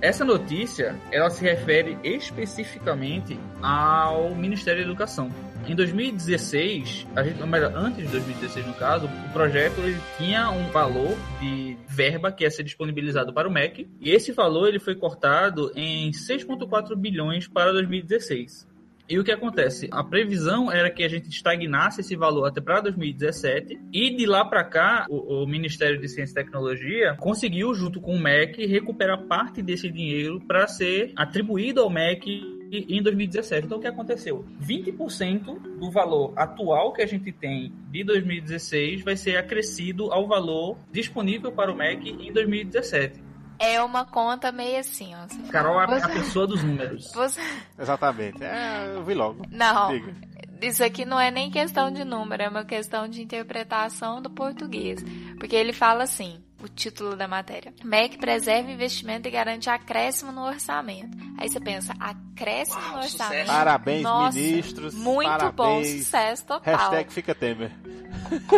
[0.00, 5.30] Essa notícia ela se refere especificamente ao Ministério da Educação
[5.70, 10.68] em 2016, a gente, melhor, antes de 2016 no caso, o projeto ele tinha um
[10.72, 14.96] valor de verba que ia ser disponibilizado para o MEC, e esse valor ele foi
[14.96, 18.68] cortado em 6,4 bilhões para 2016.
[19.08, 19.88] E o que acontece?
[19.92, 24.44] A previsão era que a gente estagnasse esse valor até para 2017 e de lá
[24.44, 29.22] para cá o, o, Ministério de Ciência e Tecnologia conseguiu junto com o MEC recuperar
[29.26, 33.66] parte desse dinheiro para ser atribuído ao MEC em 2017.
[33.66, 34.44] Então, o que aconteceu?
[34.62, 40.78] 20% do valor atual que a gente tem de 2016 vai ser acrescido ao valor
[40.92, 43.30] disponível para o MEC em 2017.
[43.58, 45.50] É uma conta meio assim, ó.
[45.50, 47.12] Carol é a pessoa dos números.
[47.12, 47.40] Você...
[47.78, 48.42] Exatamente.
[48.42, 49.42] É, eu vi logo.
[49.50, 49.90] Não.
[49.90, 50.14] Diga.
[50.62, 55.04] Isso aqui não é nem questão de número, é uma questão de interpretação do português.
[55.38, 57.72] Porque ele fala assim: o título da matéria.
[57.82, 61.16] MEC preserva investimento e garante acréscimo no orçamento.
[61.38, 63.30] Aí você pensa, acréscimo Uau, no orçamento.
[63.30, 63.46] Sucesso.
[63.46, 64.94] Parabéns, Nossa, ministros.
[64.94, 65.54] Muito parabéns.
[65.56, 66.76] bom, sucesso total.
[66.76, 67.72] Hashtag fica Temer.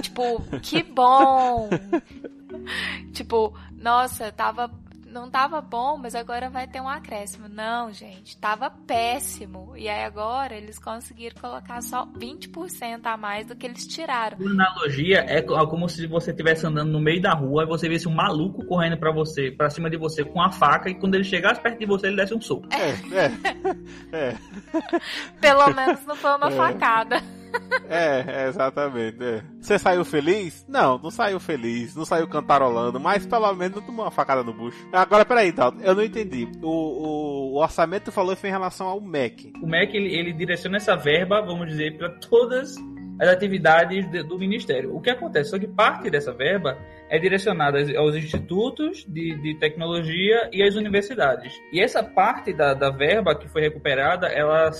[0.02, 1.68] Tipo, que bom.
[3.12, 4.70] tipo, nossa, tava
[5.12, 7.48] não tava bom, mas agora vai ter um acréscimo.
[7.48, 9.76] Não, gente, tava péssimo.
[9.76, 14.38] E aí agora eles conseguiram colocar só 20% a mais do que eles tiraram.
[14.38, 18.08] Por analogia, é como se você estivesse andando no meio da rua e você visse
[18.08, 21.24] um maluco correndo para você, para cima de você com a faca e quando ele
[21.24, 22.66] chegasse perto de você ele desse um soco.
[22.72, 23.32] É, é.
[24.12, 24.36] é.
[25.40, 26.52] Pelo menos não foi uma é.
[26.52, 27.41] facada.
[27.88, 29.22] É, é exatamente.
[29.22, 29.42] É.
[29.60, 30.64] Você saiu feliz?
[30.68, 34.52] Não, não saiu feliz, não saiu cantarolando, mas pelo menos não tomou uma facada no
[34.52, 34.88] bucho.
[34.92, 36.48] Agora, peraí, Dalton, eu não entendi.
[36.62, 39.52] O, o, o orçamento falou foi em relação ao MEC.
[39.62, 42.76] O MEC, ele, ele direciona essa verba, vamos dizer, para todas
[43.20, 44.96] as atividades de, do Ministério.
[44.96, 45.50] O que acontece?
[45.50, 51.52] Só que parte dessa verba é direcionada aos institutos de, de tecnologia e às universidades.
[51.72, 54.70] E essa parte da, da verba que foi recuperada, ela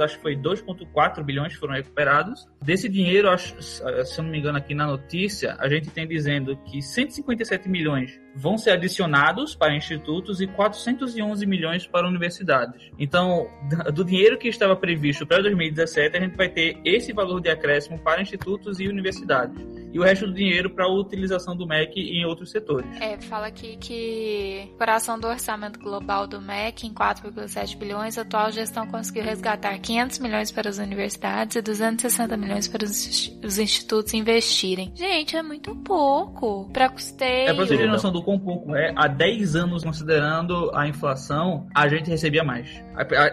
[0.00, 2.48] acho que foi 2,4 bilhões foram recuperados.
[2.62, 6.56] Desse dinheiro, acho, se eu não me engano, aqui na notícia, a gente tem dizendo
[6.64, 12.90] que 157 milhões vão ser adicionados para institutos e 411 milhões para universidades.
[12.98, 13.48] Então,
[13.92, 17.98] do dinheiro que estava previsto para 2017, a gente vai ter esse valor de acréscimo
[17.98, 19.60] para institutos e universidades.
[19.92, 22.88] E o resto do dinheiro para a utilização do MEC em outros setores.
[23.00, 28.52] É, fala aqui que, coração do orçamento global do MEC, em 4,7 bilhões, a atual
[28.52, 34.92] gestão conseguiu resgatar 500 milhões para as universidades e 260 milhões para os institutos investirem.
[34.94, 37.48] Gente, é muito pouco para custeio.
[37.48, 38.92] É para você ter noção do quão pouco é.
[38.96, 42.82] Há 10 anos, considerando a inflação, a gente recebia mais.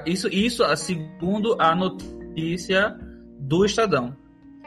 [0.06, 2.98] Isso, isso segundo a notícia
[3.40, 4.16] do Estadão.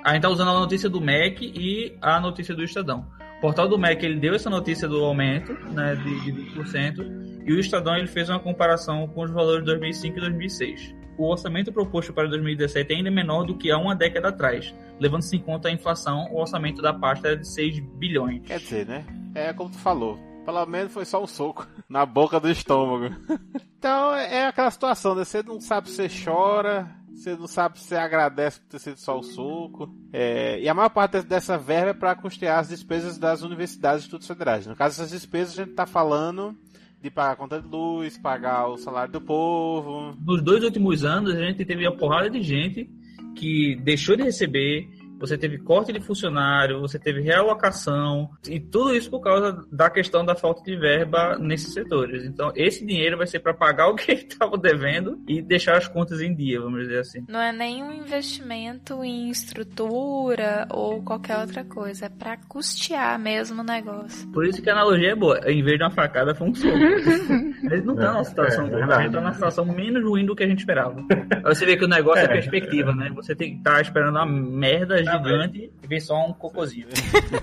[0.02, 3.06] A gente está usando a notícia do MEC e a notícia do Estadão.
[3.38, 7.52] O portal do MEC ele deu essa notícia do aumento né, de, de 20%, e
[7.52, 11.70] o Estadão ele fez uma comparação com os valores de 2005 e 2006 o orçamento
[11.70, 14.74] proposto para 2017 é ainda menor do que há uma década atrás.
[14.98, 18.42] Levando-se em conta a inflação, o orçamento da pasta era de 6 bilhões.
[18.46, 19.04] Quer dizer, né?
[19.34, 20.18] É como tu falou.
[20.46, 23.14] Pelo menos foi só um soco na boca do estômago.
[23.78, 25.24] então é aquela situação, né?
[25.24, 28.96] Você não sabe se você chora, você não sabe se você agradece por ter sido
[28.96, 29.94] só o soco.
[30.10, 34.06] É, e a maior parte dessa verba é para custear as despesas das universidades e
[34.06, 34.66] estudos federais.
[34.66, 36.56] No caso, essas despesas a gente está falando
[37.02, 40.14] de pagar a conta de luz, pagar o salário do povo.
[40.20, 42.88] Nos dois últimos anos, a gente teve uma porrada de gente
[43.36, 44.88] que deixou de receber
[45.20, 50.24] você teve corte de funcionário, você teve realocação, e tudo isso por causa da questão
[50.24, 52.24] da falta de verba nesses setores.
[52.24, 56.20] Então, esse dinheiro vai ser para pagar o que estava devendo e deixar as contas
[56.20, 57.24] em dia, vamos dizer assim.
[57.28, 63.64] Não é nenhum investimento em estrutura ou qualquer outra coisa, é para custear mesmo o
[63.64, 64.26] negócio.
[64.32, 65.38] Por isso que a analogia é boa.
[65.46, 66.76] Em vez de uma facada, foi um soco.
[66.76, 70.24] Eles não estão é, numa situação é, boa, a gente está numa situação menos ruim
[70.24, 71.04] do que a gente esperava.
[71.44, 73.10] Você vê que o negócio é, é perspectiva, né?
[73.14, 76.88] Você tem que estar tá esperando uma merda gigante e vem só um cocôzinho.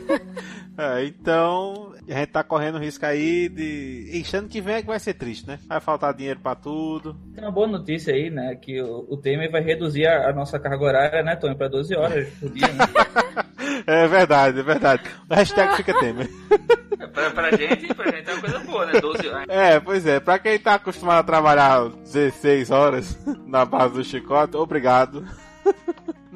[0.78, 4.12] é, então, a gente tá correndo risco aí de.
[4.14, 5.60] Enchendo que vem é que vai ser triste, né?
[5.68, 7.16] Vai faltar dinheiro pra tudo.
[7.34, 8.56] Tem uma boa notícia aí, né?
[8.56, 11.56] Que o, o Temer vai reduzir a, a, nossa carga horária, né, Tony?
[11.56, 12.86] Pra 12 horas por dia, né?
[13.86, 15.04] é verdade, é verdade.
[15.30, 16.30] O hashtag fica Temer.
[17.00, 19.00] É, pra, pra, gente, pra gente é uma coisa boa, né?
[19.00, 19.50] 12 horas.
[19.50, 20.20] É, pois é.
[20.20, 25.26] Pra quem tá acostumado a trabalhar 16 horas na base do chicote, obrigado.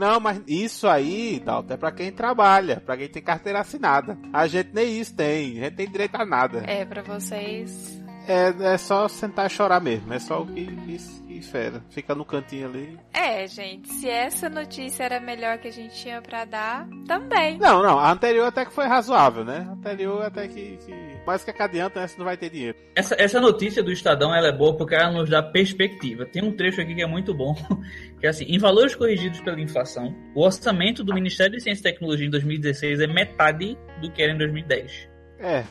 [0.02, 4.18] Não, mas isso aí, Dalton, é pra quem trabalha, pra quem tem carteira assinada.
[4.34, 6.64] A gente nem isso tem, a gente tem direito a nada.
[6.66, 8.01] É, pra vocês.
[8.28, 11.84] É, é só sentar e chorar mesmo, é só o que, que, que fera.
[11.90, 12.98] Fica no cantinho ali.
[13.14, 17.58] É, gente, se essa notícia era melhor que a gente tinha pra dar, também.
[17.58, 19.66] Não, não, a anterior até que foi razoável, né?
[19.68, 22.08] A anterior até que, que mais que adianta, né?
[22.08, 22.78] Se não vai ter dinheiro.
[22.96, 26.26] Essa, essa notícia do Estadão ela é boa porque ela nos dá perspectiva.
[26.26, 27.56] Tem um trecho aqui que é muito bom,
[28.20, 31.92] que é assim: em valores corrigidos pela inflação, o orçamento do Ministério de Ciência e
[31.92, 35.10] Tecnologia em 2016 é metade do que era em 2010.
[35.40, 35.64] É,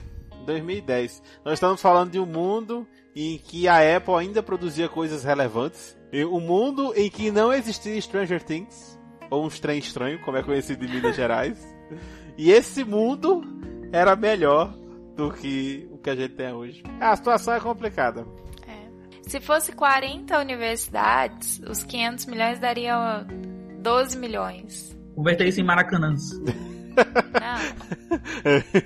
[0.51, 1.23] 2010.
[1.45, 5.97] Nós estamos falando de um mundo em que a Apple ainda produzia coisas relevantes.
[6.13, 8.99] Um mundo em que não existia Stranger Things,
[9.31, 11.59] ou um trem estranho, como é conhecido em Minas Gerais.
[12.37, 13.43] E esse mundo
[13.93, 14.75] era melhor
[15.17, 16.83] do que o que a gente tem hoje.
[17.01, 18.27] A situação é complicada.
[18.67, 19.29] É.
[19.29, 23.27] Se fosse 40 universidades, os 500 milhões dariam
[23.81, 24.99] 12 milhões.
[25.15, 26.31] Converter isso em maracanãs.
[27.41, 27.61] Não.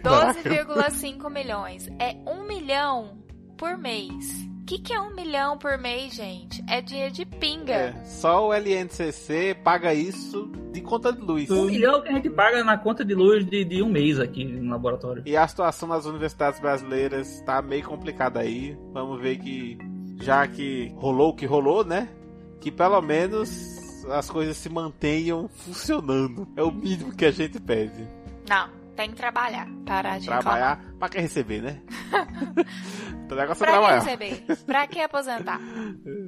[0.02, 1.88] 12,5 milhões.
[1.98, 3.18] É 1 milhão
[3.56, 4.44] por mês.
[4.64, 6.64] O que, que é um milhão por mês, gente?
[6.66, 7.74] É dinheiro de pinga.
[7.74, 11.50] É, só o LNCC paga isso de conta de luz.
[11.50, 14.42] Um milhão que a gente paga na conta de luz de, de um mês aqui
[14.42, 15.22] no laboratório.
[15.26, 18.74] E a situação nas universidades brasileiras está meio complicada aí.
[18.92, 19.76] Vamos ver que,
[20.22, 22.08] já que rolou o que rolou, né?
[22.58, 26.46] Que pelo menos as coisas se mantenham funcionando.
[26.56, 28.06] É o mínimo que a gente pede.
[28.48, 29.66] Não, Tem que trabalhar.
[29.84, 30.98] Parar de Trabalhar reclamar.
[30.98, 31.80] pra quem receber, né?
[33.30, 33.98] o negócio é Pra que trabalhar.
[34.00, 34.44] receber?
[34.66, 35.60] Pra que aposentar?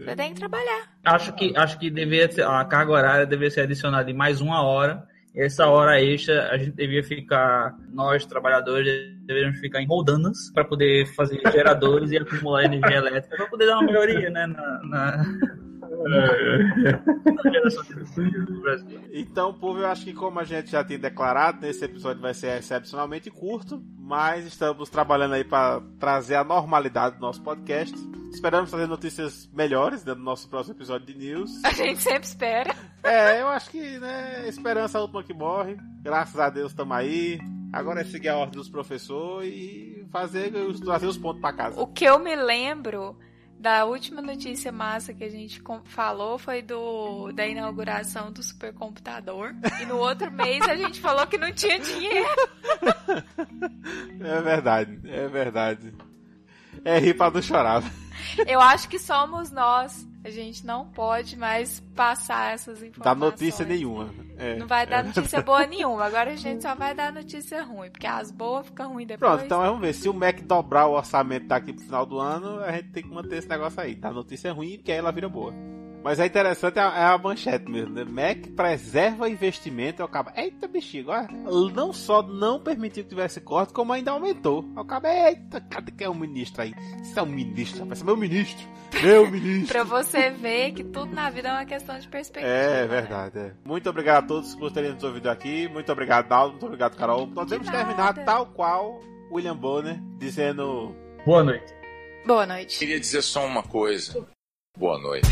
[0.01, 0.89] Você tem que trabalhar.
[1.05, 4.63] Acho que, acho que deveria ser, a carga horária deveria ser adicionada de mais uma
[4.63, 5.07] hora.
[5.35, 8.89] E essa hora extra a gente devia ficar, nós trabalhadores
[9.27, 13.75] deveríamos ficar em roldanas para poder fazer geradores e acumular energia elétrica para poder dar
[13.79, 15.25] uma melhoria, né, na, na,
[19.13, 22.59] Então, povo, eu acho que como a gente já tinha declarado, nesse episódio vai ser
[22.59, 27.95] excepcionalmente curto, mas estamos trabalhando aí para trazer a normalidade do nosso podcast.
[28.33, 31.65] Esperamos trazer notícias melhores né, no nosso próximo episódio de news.
[31.65, 32.75] A gente sempre espera.
[33.03, 35.77] É, eu acho que, né, esperança é a última que morre.
[36.03, 37.39] Graças a Deus estamos aí.
[37.73, 40.53] Agora é seguir a ordem dos professores e fazer,
[40.85, 41.81] trazer os pontos para casa.
[41.81, 43.17] O que eu me lembro
[43.59, 49.55] da última notícia massa que a gente falou foi do da inauguração do supercomputador.
[49.81, 52.29] E no outro mês a gente falou que não tinha dinheiro.
[54.19, 55.95] É verdade, é verdade.
[56.85, 57.83] É rir pra não chorar.
[58.47, 60.07] Eu acho que somos nós.
[60.25, 63.05] A gente não pode mais passar essas informações.
[63.05, 64.13] Dá notícia nenhuma.
[64.37, 65.03] É, Não vai dar é.
[65.05, 66.05] notícia boa nenhuma.
[66.05, 69.31] Agora a gente só vai dar notícia ruim, porque as boas ficam ruins depois.
[69.31, 69.93] Pronto, então vamos ver.
[69.93, 73.09] Se o Mac dobrar o orçamento daqui pro final do ano, a gente tem que
[73.09, 73.95] manter esse negócio aí.
[73.95, 74.11] Tá?
[74.11, 75.55] Notícia ruim, porque aí ela vira boa.
[76.07, 78.05] Mas é interessante a, é a manchete mesmo, né?
[78.05, 80.01] Mac preserva investimento.
[80.01, 81.27] Eu acabo, eita bexigo, ó.
[81.75, 84.65] Não só não permitiu que tivesse corte, como ainda aumentou.
[84.77, 86.73] Eu acabo, eita, cadê que é o ministro aí?
[87.03, 88.03] Isso é um ministro, rapaz.
[88.03, 88.65] É meu ministro.
[89.03, 89.67] Meu ministro.
[89.67, 92.55] Pra você ver que tudo na vida é uma questão de perspectiva.
[92.55, 92.87] É né?
[92.87, 93.53] verdade, é.
[93.65, 95.67] Muito obrigado a todos por terem nos ouvido aqui.
[95.67, 96.53] Muito obrigado, Daldo.
[96.53, 97.27] Muito obrigado, Carol.
[97.27, 97.59] Nada.
[97.59, 99.01] terminar tal qual
[99.33, 100.95] William Bonner dizendo.
[101.27, 101.75] Boa noite.
[102.25, 102.79] Boa noite.
[102.79, 104.25] Queria dizer só uma coisa.
[104.77, 105.27] Boa noite.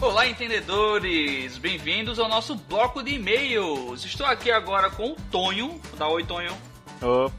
[0.00, 1.58] Olá, entendedores!
[1.58, 4.04] Bem-vindos ao nosso bloco de e-mails.
[4.04, 5.80] Estou aqui agora com o Tonho.
[5.98, 6.52] Dá oi, Tonho.
[7.02, 7.34] Opa,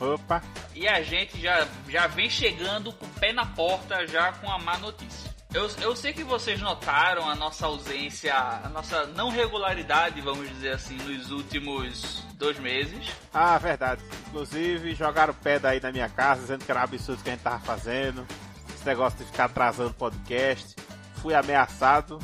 [0.00, 0.42] opa.
[0.74, 4.58] E a gente já, já vem chegando com o pé na porta, já com a
[4.58, 5.28] má notícia.
[5.52, 10.74] Eu, eu sei que vocês notaram a nossa ausência, a nossa não regularidade, vamos dizer
[10.74, 13.10] assim, nos últimos dois meses.
[13.32, 14.02] Ah, verdade.
[14.28, 17.32] Inclusive, jogaram pé daí na minha casa, dizendo que era um absurdo o que a
[17.32, 18.26] gente tava fazendo.
[18.74, 20.76] Esse negócio de ficar atrasando o podcast.
[21.14, 22.18] Fui ameaçado,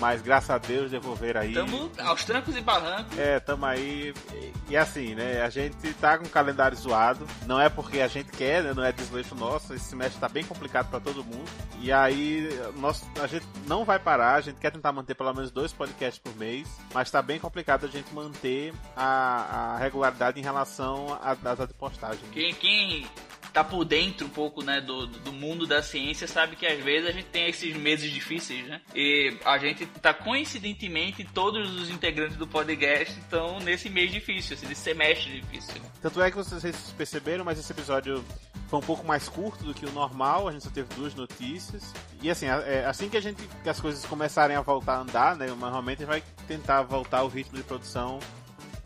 [0.00, 1.48] mas graças a Deus devolveram aí.
[1.50, 3.18] Estamos aos trancos e barrancos.
[3.18, 4.14] É, tamo aí.
[4.32, 5.42] E, e assim, né?
[5.42, 7.26] A gente tá com o calendário zoado.
[7.46, 8.72] Não é porque a gente quer, né?
[8.74, 9.74] Não é desleixo nosso.
[9.74, 11.48] Esse semestre tá bem complicado pra todo mundo.
[11.78, 14.36] E aí, nós, a gente não vai parar.
[14.36, 16.66] A gente quer tentar manter pelo menos dois podcasts por mês.
[16.94, 21.74] Mas tá bem complicado a gente manter a, a regularidade em relação à data de
[21.74, 22.24] postagem.
[22.32, 23.06] Quem, quem
[23.52, 27.08] tá por dentro um pouco, né, do, do mundo da ciência sabe que às vezes
[27.08, 28.80] a gente tem esses meses difíceis, né?
[28.94, 34.66] E a gente tá coincidentemente, todos os integrantes do podcast estão nesse mês difícil, assim,
[34.66, 35.74] nesse semestre difícil.
[35.74, 35.88] né?
[36.00, 38.24] Tanto é que vocês perceberam, mas esse episódio
[38.68, 40.48] foi um pouco mais curto do que o normal.
[40.48, 41.92] A gente só teve duas notícias.
[42.22, 45.36] E assim, é, assim que a gente que as coisas começarem a voltar a andar,
[45.36, 45.46] né?
[45.48, 48.20] Normalmente a gente vai tentar voltar ao ritmo de produção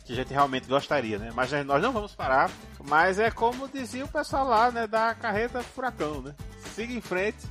[0.04, 1.30] que a gente realmente gostaria, né?
[1.34, 2.50] Mas nós não vamos parar.
[2.86, 4.86] Mas é como dizia o pessoal lá, né?
[4.86, 6.34] Da carreta furacão, né?
[6.74, 7.46] Siga em frente,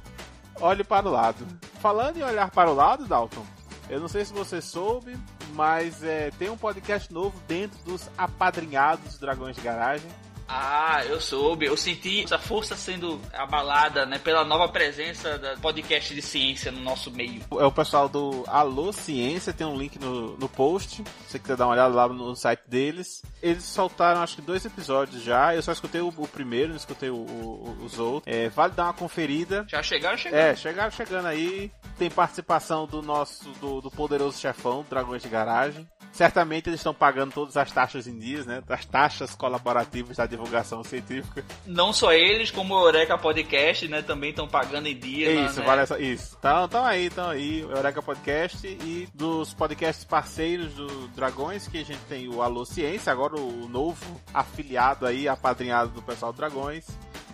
[0.61, 1.45] olhe para o lado.
[1.79, 3.45] Falando em olhar para o lado, Dalton,
[3.89, 5.17] eu não sei se você soube,
[5.53, 10.09] mas é, tem um podcast novo dentro dos apadrinhados Dragões de Garagem.
[10.55, 16.13] Ah, eu soube, eu senti essa força sendo abalada, né, pela nova presença da podcast
[16.13, 17.41] de ciência no nosso meio.
[17.59, 20.97] É o pessoal do Alô Ciência, tem um link no, no post.
[20.97, 23.23] Se você quiser dar uma olhada lá no site deles.
[23.41, 25.55] Eles soltaram acho que dois episódios já.
[25.55, 28.31] Eu só escutei o, o primeiro, não escutei o- o- os outros.
[28.31, 29.65] É, vale dar uma conferida.
[29.67, 30.39] Já chegaram chegando.
[30.39, 31.71] É, chegaram chegando aí.
[31.97, 35.87] Tem participação do nosso, do, do poderoso chefão, Dragões de Garagem.
[36.11, 38.61] Certamente eles estão pagando todas as taxas em dias, né?
[38.69, 41.43] As taxas colaborativas da divulgação científica.
[41.65, 45.31] Não só eles, como o Eureka Podcast, né, também estão pagando em dia.
[45.45, 45.65] Isso, né?
[45.65, 46.35] vale essa, isso.
[46.39, 51.77] Então, então aí, então aí, o Eureka Podcast e dos podcasts parceiros do Dragões, que
[51.79, 56.37] a gente tem o Alô Ciência, agora o novo afiliado aí, apadrinhado do pessoal do
[56.37, 56.85] Dragões,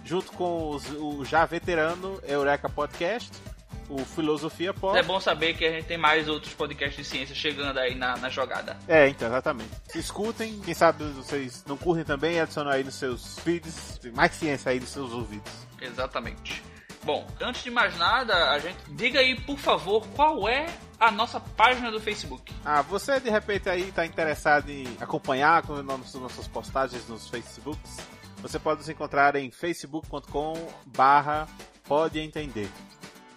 [0.06, 3.32] junto com os- o já veterano Eureka Podcast,
[3.90, 4.98] o Filosofia Pop.
[4.98, 8.16] É bom saber que a gente tem mais outros podcasts de ciência chegando aí na,
[8.18, 8.78] na jogada.
[8.88, 9.72] É, então, exatamente.
[9.96, 14.80] Escutem, quem sabe vocês não curtem também, adicionam aí nos seus feeds, mais ciência aí
[14.80, 15.52] nos seus ouvidos.
[15.82, 16.62] Exatamente.
[17.04, 20.68] Bom, antes de mais nada, a gente diga aí, por favor, qual é
[21.00, 22.54] a nossa página do Facebook.
[22.64, 27.98] Ah, você de repente aí está interessado em acompanhar com nossas postagens nos Facebooks?
[28.42, 30.54] Você pode nos encontrar em facebook.com
[30.86, 31.48] barra
[31.90, 32.70] pode entender.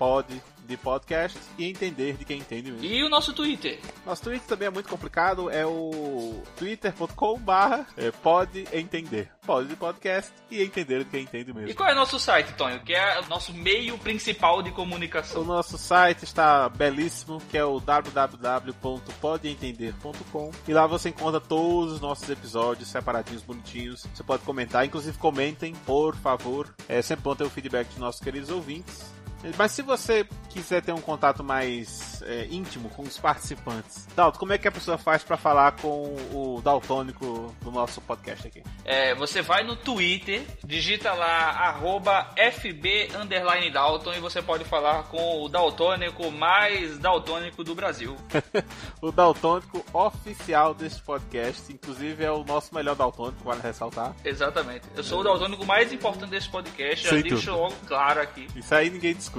[0.03, 2.85] Pode de podcast e entender de quem entende mesmo.
[2.85, 3.79] E o nosso Twitter?
[4.05, 9.31] Nosso Twitter também é muito complicado, é o twitter.com barra é, pode entender.
[9.47, 11.71] Pode de podcast e entender de quem entende mesmo.
[11.71, 12.81] E qual é o nosso site, Tonho?
[12.81, 15.45] Que é o nosso meio principal de O comunicação.
[15.45, 22.29] nosso site está belíssimo, que é o www.podeentender.com e lá você encontra todos os nossos
[22.29, 24.05] episódios separadinhos, bonitinhos.
[24.13, 26.75] Você pode comentar, inclusive comentem, por favor.
[26.89, 29.22] É sempre bom ter o feedback dos nossos queridos ouvintes.
[29.57, 34.53] Mas se você quiser ter um contato mais é, íntimo com os participantes, Dalton, como
[34.53, 38.63] é que a pessoa faz para falar com o daltônico do nosso podcast aqui?
[38.85, 45.05] É, você vai no Twitter, digita lá arroba FB underline Dalton e você pode falar
[45.05, 48.17] com o daltônico mais daltônico do Brasil.
[49.01, 54.15] o daltônico oficial deste podcast, inclusive é o nosso melhor daltônico, vale ressaltar.
[54.25, 54.87] Exatamente.
[54.95, 58.47] Eu sou o daltônico mais importante desse podcast, já Sem deixo logo claro aqui.
[58.55, 59.32] Isso aí ninguém discute.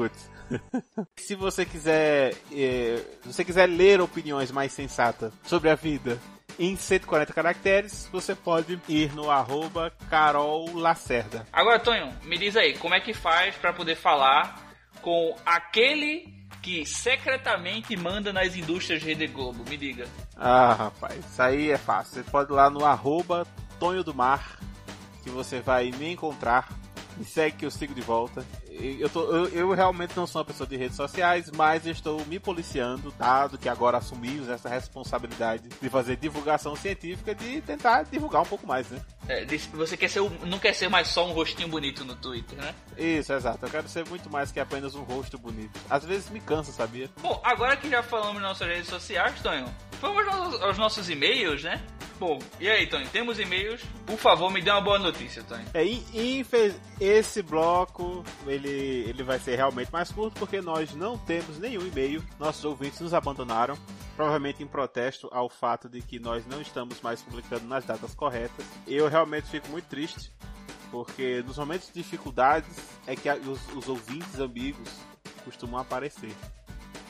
[1.17, 6.19] Se você quiser, eh, se você quiser ler opiniões mais sensatas sobre a vida
[6.59, 11.47] em 140 caracteres, você pode ir no arroba Carol Lacerda.
[11.51, 14.61] Agora, Tonho, me diz aí, como é que faz pra poder falar
[15.01, 16.31] com aquele
[16.61, 19.63] que secretamente manda nas indústrias de Rede Globo?
[19.69, 20.07] Me diga.
[20.35, 22.15] Ah, rapaz, isso aí é fácil.
[22.15, 23.47] Você pode ir lá no arroba
[23.79, 24.59] Tonho do Mar,
[25.23, 26.69] que você vai me encontrar.
[27.17, 28.45] Me segue que eu sigo de volta.
[28.71, 32.39] Eu, tô- eu- eu realmente não sou uma pessoa de redes sociais, mas estou me
[32.39, 38.45] policiando, dado que agora assumimos essa responsabilidade de fazer divulgação científica, de tentar divulgar um
[38.45, 38.99] pouco mais, né?
[39.27, 42.73] É, você quer ser não quer ser mais só um rostinho bonito no Twitter, né?
[42.97, 43.65] Isso, exato.
[43.65, 45.79] Eu quero ser muito mais que apenas um rosto bonito.
[45.89, 47.09] Às vezes me cansa, sabia?
[47.21, 49.65] Bom, agora que já falamos nas nossas redes sociais, Tonho,
[50.01, 51.81] vamos aos, aos nossos e-mails, né?
[52.25, 53.81] Bom, e aí, Tonho, temos e-mails?
[54.05, 55.65] Por favor, me dê uma boa notícia, Tonho.
[55.73, 56.05] É, in-
[56.39, 61.85] infe- esse bloco ele, ele vai ser realmente mais curto porque nós não temos nenhum
[61.85, 62.23] e-mail.
[62.39, 63.77] Nossos ouvintes nos abandonaram,
[64.15, 68.65] provavelmente em protesto ao fato de que nós não estamos mais publicando nas datas corretas.
[68.87, 70.31] Eu realmente fico muito triste
[70.91, 72.73] porque nos momentos de dificuldades
[73.05, 74.89] é que os, os ouvintes amigos
[75.43, 76.31] costumam aparecer.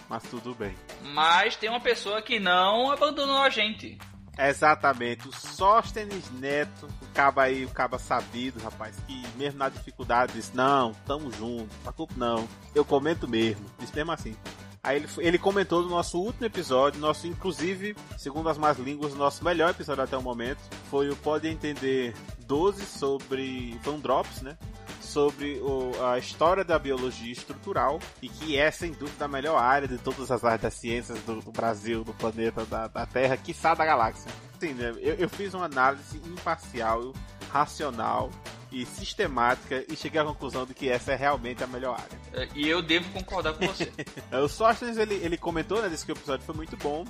[0.09, 0.76] Mas tudo bem.
[1.14, 3.95] Mas tem uma pessoa que não abandonou a gente.
[4.38, 10.34] Exatamente, o Sóstenes Neto, o caba aí, o caba sabido, rapaz, que mesmo na dificuldade
[10.34, 14.36] disse, não, tamo junto, culpa não, eu comento mesmo, disse mesmo assim.
[14.81, 19.43] Aí ele, ele comentou no nosso último episódio, nosso, inclusive, segundo as más línguas, nosso
[19.45, 20.59] melhor episódio até o momento,
[20.89, 24.57] foi o Pode Entender 12 sobre, um Drops, né?
[25.14, 29.88] Sobre o- a história da biologia estrutural e que é sem dúvida a melhor área
[29.88, 33.76] de todas as áreas das ciências do, do Brasil, do planeta, da, da Terra, quiçá
[33.76, 34.32] da galáxia.
[34.59, 34.91] Sim, né?
[34.97, 37.14] eu, eu fiz uma análise imparcial,
[37.51, 38.32] racional
[38.72, 42.20] e sistemática e cheguei à conclusão de que essa é realmente a melhor área.
[42.34, 43.91] É, E eu devo concordar com você.
[44.43, 47.05] O Sóstenes, ele, ele comentou, né, disse que o episódio foi muito bom.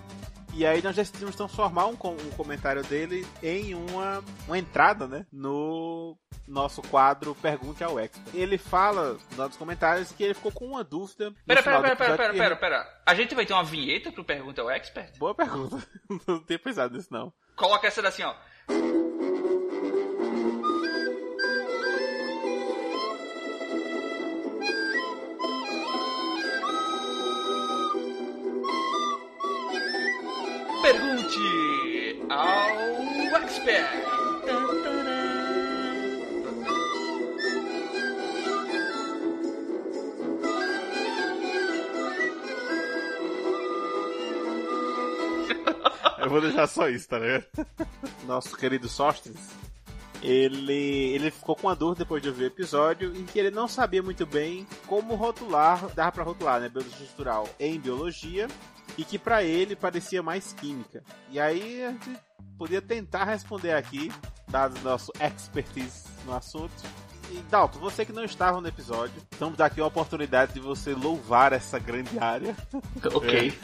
[0.55, 5.25] E aí nós decidimos transformar um, com- um comentário dele em uma, uma entrada, né,
[5.31, 6.15] no
[6.47, 8.35] nosso quadro Pergunte ao Expert.
[8.35, 11.33] Ele fala nos comentários que ele ficou com uma dúvida.
[11.47, 13.01] Pera, pera, pera, pera, pera, pera, pera.
[13.05, 15.17] A gente vai ter uma vinheta pro Pergunta ao Expert?
[15.17, 15.77] Boa pergunta.
[16.27, 17.33] não tinha pensado nisso, não.
[17.55, 18.35] Coloca essa assim, ó.
[46.19, 47.45] Eu vou deixar só isso, tá ligado?
[48.25, 49.51] Nosso querido Sóstenes,
[50.21, 53.67] ele, ele ficou com a dúvida depois de ouvir o episódio em que ele não
[53.67, 58.47] sabia muito bem como rotular, dava pra rotular, né, biologia estrutural em biologia
[58.97, 61.03] e que pra ele parecia mais química.
[61.29, 61.97] E aí
[62.57, 64.11] podia tentar responder aqui,
[64.47, 66.73] dado nosso expertise no assunto.
[67.31, 70.93] E Dalton, você que não estava no episódio, vamos dar aqui a oportunidade de você
[70.93, 72.55] louvar essa grande área
[73.13, 73.57] Ok.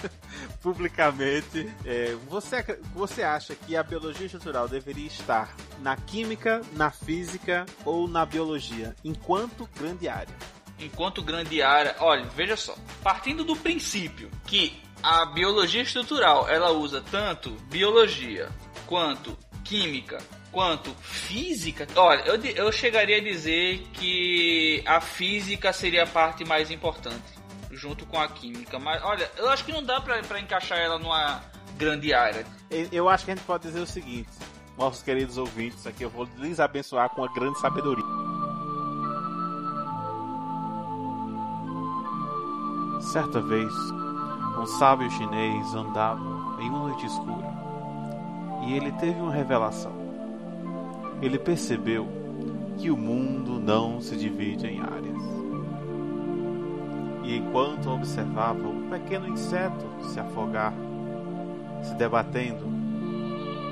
[0.60, 1.72] publicamente.
[1.84, 2.62] É, você,
[2.92, 8.94] você acha que a biologia estrutural deveria estar na química, na física ou na biologia,
[9.04, 10.34] enquanto grande área?
[10.78, 11.96] enquanto grande área.
[12.00, 12.76] Olha, veja só.
[13.02, 18.48] Partindo do princípio que a biologia estrutural ela usa tanto biologia
[18.86, 20.18] quanto química
[20.52, 21.86] quanto física.
[21.96, 27.36] Olha, eu, eu chegaria a dizer que a física seria a parte mais importante.
[27.72, 28.78] junto com a química.
[28.78, 31.42] Mas olha, eu acho que não dá pra encaixar ela numa
[31.76, 32.46] grande área.
[32.90, 34.30] Eu- acho que a gente pode dizer o seguinte,
[34.78, 38.04] nossos queridos ouvintes, aqui eu vou lhes abençoar com uma grande sabedoria.
[43.12, 43.72] Certa vez,
[44.58, 46.20] um sábio chinês andava
[46.60, 47.56] em uma noite escura
[48.66, 49.92] e ele teve uma revelação.
[51.22, 52.06] Ele percebeu
[52.76, 55.22] que o mundo não se divide em áreas.
[57.22, 60.74] E enquanto observava um pequeno inseto se afogar,
[61.82, 62.66] se debatendo,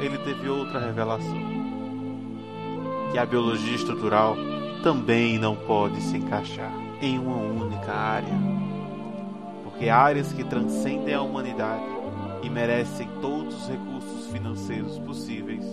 [0.01, 1.39] ele teve outra revelação:
[3.13, 4.37] que a biologia estrutural
[4.83, 8.64] também não pode se encaixar em uma única área.
[9.75, 11.83] Porque áreas que transcendem a humanidade
[12.45, 15.65] e merecem todos os recursos financeiros possíveis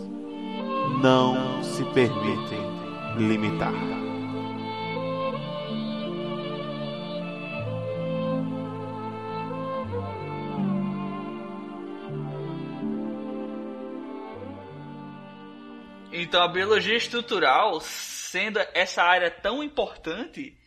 [1.04, 2.60] não se permitem
[3.16, 3.72] limitar.
[16.12, 20.58] Então a biologia estrutural, sendo essa área tão importante,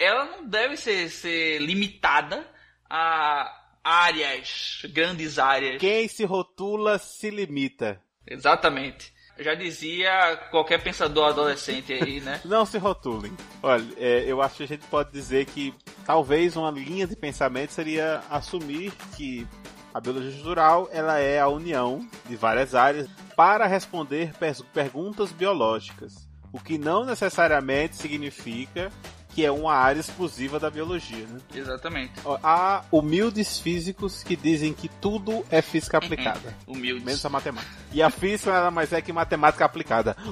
[0.00, 2.51] ela não deve ser, ser limitada
[2.94, 3.50] a
[3.82, 5.80] áreas, grandes áreas.
[5.80, 7.98] Quem se rotula se limita.
[8.26, 9.14] Exatamente.
[9.38, 12.38] Já dizia qualquer pensador adolescente aí, né?
[12.44, 13.32] Não se rotulem.
[13.62, 15.74] Olha, é, eu acho que a gente pode dizer que
[16.04, 19.48] talvez uma linha de pensamento seria assumir que
[19.94, 24.32] a biologia estrutural ela é a união de várias áreas para responder
[24.74, 28.92] perguntas biológicas, o que não necessariamente significa
[29.34, 31.26] que é uma área exclusiva da biologia.
[31.26, 31.40] Né?
[31.54, 32.12] Exatamente.
[32.24, 36.56] Ó, Há humildes físicos que dizem que tudo é física aplicada.
[36.66, 37.04] Humildes.
[37.04, 37.72] Menos a matemática.
[37.92, 40.16] E a física nada mais é que matemática aplicada.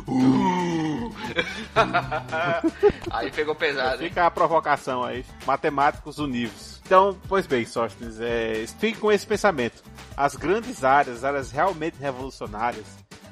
[3.10, 4.08] Aí pegou pesado, hein?
[4.08, 5.24] Fica a provocação aí.
[5.46, 6.80] Matemáticos univos.
[6.84, 9.82] Então, pois bem, Sóstenes, é, fique com esse pensamento.
[10.16, 12.86] As grandes áreas, as áreas realmente revolucionárias,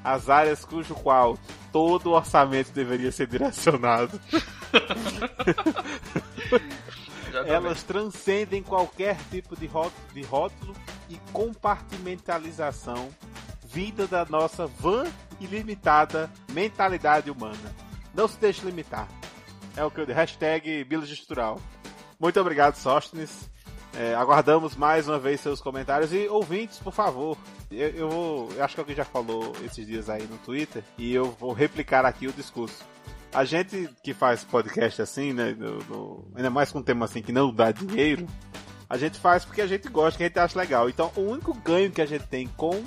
[0.04, 1.36] as áreas cujo qual
[1.72, 4.20] todo o orçamento deveria ser direcionado,
[7.46, 10.74] elas transcendem qualquer tipo de rótulo,
[11.08, 13.08] e compartimentalização
[13.64, 15.04] vinda da nossa vã
[15.40, 17.74] e limitada mentalidade humana.
[18.14, 19.08] Não se deixe limitar.
[19.76, 20.18] É o que eu digo.
[20.18, 21.16] Hashtag biologia.
[22.18, 23.48] Muito obrigado, Sóstenes.
[23.94, 27.36] É, aguardamos mais uma vez seus comentários e ouvintes, por favor.
[27.70, 28.52] Eu, eu vou.
[28.52, 32.04] Eu acho que alguém já falou esses dias aí no Twitter e eu vou replicar
[32.04, 32.84] aqui o discurso.
[33.32, 35.56] A gente que faz podcast assim, né?
[36.34, 38.26] ainda mais com um tema assim que não dá dinheiro,
[38.88, 40.88] a gente faz porque a gente gosta, que a gente acha legal.
[40.88, 42.82] Então, o único ganho que a gente tem com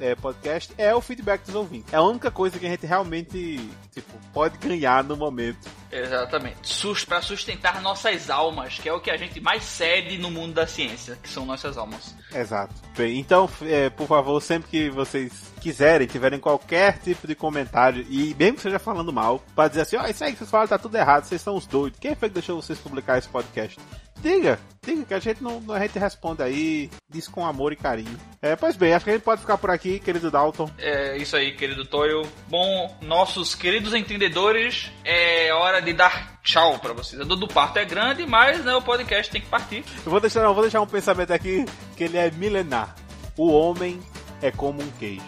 [0.00, 1.92] é, podcast é o feedback dos ouvintes.
[1.92, 3.58] É a única coisa que a gente realmente
[3.92, 5.68] tipo, pode ganhar no momento.
[5.90, 6.58] Exatamente.
[6.62, 10.54] Sus para sustentar nossas almas, que é o que a gente mais cede no mundo
[10.54, 12.14] da ciência, que são nossas almas.
[12.34, 12.74] Exato.
[12.96, 18.34] Bem, então, é, por favor, sempre que vocês quiserem, tiverem qualquer tipo de comentário, e
[18.38, 20.78] mesmo que seja falando mal, para dizer assim, ó, isso aí que vocês falaram tá
[20.78, 21.98] tudo errado, vocês são os doidos.
[21.98, 23.78] Quem foi que deixou vocês publicar esse podcast?
[24.22, 28.18] Diga, diga que a gente não a gente responde aí, diz com amor e carinho.
[28.40, 30.70] É, pois bem, acho que a gente pode ficar por aqui, querido Dalton.
[30.78, 32.22] É isso aí, querido Toyo.
[32.48, 37.20] Bom, nossos queridos entendedores, é hora de dar tchau pra vocês.
[37.20, 39.84] A dor do parto é grande, mas né, o podcast tem que partir.
[40.04, 41.64] Eu vou deixar, não, vou deixar um pensamento aqui
[41.96, 42.94] que ele é milenar.
[43.36, 44.00] O homem
[44.40, 45.24] é como um queijo.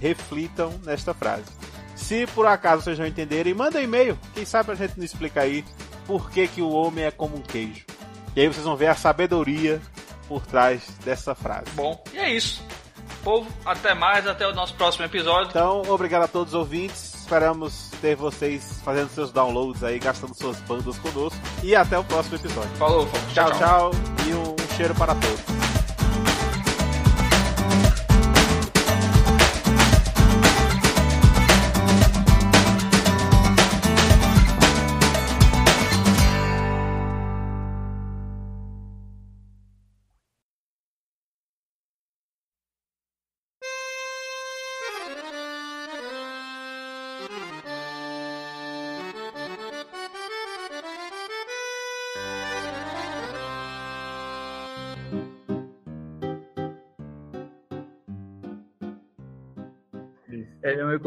[0.00, 1.44] Reflitam nesta frase.
[1.94, 4.18] Se por acaso vocês não entenderem, manda um e-mail.
[4.34, 5.64] Quem sabe a gente não explica aí
[6.06, 7.84] por que, que o homem é como um queijo.
[8.34, 9.80] E aí vocês vão ver a sabedoria
[10.28, 11.70] por trás dessa frase.
[11.74, 12.62] Bom, e é isso.
[13.22, 15.50] Povo, até mais, até o nosso próximo episódio.
[15.50, 17.14] Então, obrigado a todos os ouvintes.
[17.14, 21.38] Esperamos ter vocês fazendo seus downloads aí, gastando suas bandas conosco.
[21.62, 22.70] E até o próximo episódio.
[22.76, 23.32] Falou, Fox.
[23.32, 23.90] Tchau, tchau,
[24.28, 25.65] e um cheiro para todos.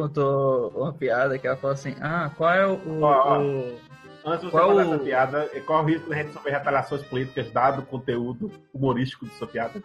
[0.02, 3.02] Contou uma piada que ela falou assim: Ah, qual é o.
[3.02, 3.90] Ó, o-
[4.26, 7.50] Antes de você Qual essa piada, qual o risco de a gente sofrer retaliações políticas
[7.52, 9.82] dado o conteúdo humorístico de sua piada?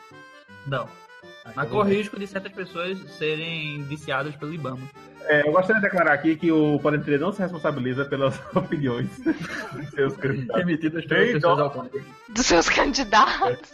[0.67, 0.89] Não.
[1.55, 4.89] Mas corre o risco de certas pessoas serem viciadas pelo Ibama.
[5.27, 9.09] É, eu gostaria de declarar aqui que o Pode Entender não se responsabiliza pelas opiniões
[9.21, 10.63] dos seus candidatos.
[10.63, 12.03] Emitidas pelas pessoas autônomas.
[12.29, 13.73] Dos seus candidatos.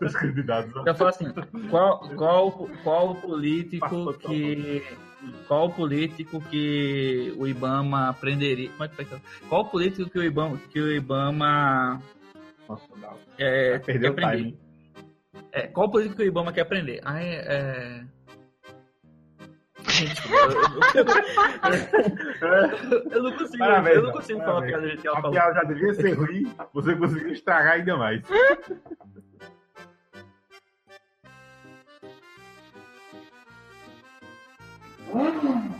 [0.00, 0.86] Dos candidatos.
[0.86, 1.26] Eu falo assim,
[1.68, 4.84] qual, qual, qual o político Passou que.
[5.48, 8.70] Qual o político que o Ibama prenderia.
[8.70, 12.00] Como é que Qual o político que o Ibama, que o Ibama
[12.68, 13.18] Nossa, não.
[13.36, 14.65] é, Perdeu o?
[15.56, 17.00] É, qual político que o Ibama quer prender?
[17.02, 18.04] Ah, é.
[23.10, 24.70] eu, não consigo, Parabéns, eu não consigo falar parabéns.
[24.76, 25.32] piada de que ela A falou.
[25.32, 28.22] piada já devia ser ruim, você conseguiu estragar ainda mais.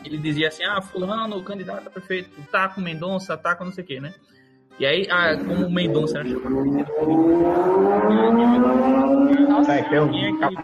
[0.04, 3.72] Ele dizia assim, ah, fulano, o candidato a prefeito, tá com Mendonça, tá com não
[3.72, 4.14] sei o que, né?
[4.78, 6.28] E aí, ah, como o Mendonça era
[9.48, 10.62] Nossa, É, tem um- Quem é que-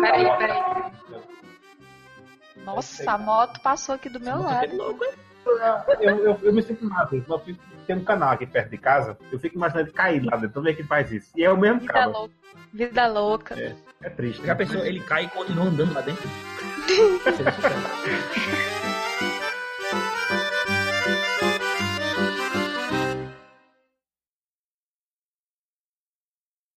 [0.00, 0.62] peraí, peraí.
[2.64, 4.66] Nossa, a moto passou aqui do meu lado.
[6.00, 7.08] Eu, eu, eu me sinto nada.
[7.16, 10.36] Eu fico, tem um canal aqui perto de casa, eu fico imaginando ele cair lá
[10.36, 10.62] dentro.
[10.62, 11.30] Vez que faz isso.
[11.34, 12.06] E é o mesmo Vida cara.
[12.06, 12.34] louca.
[12.72, 13.58] Vida louca.
[13.60, 14.46] É, é triste.
[14.46, 16.28] Já pensou, ele cai e continua andando lá dentro?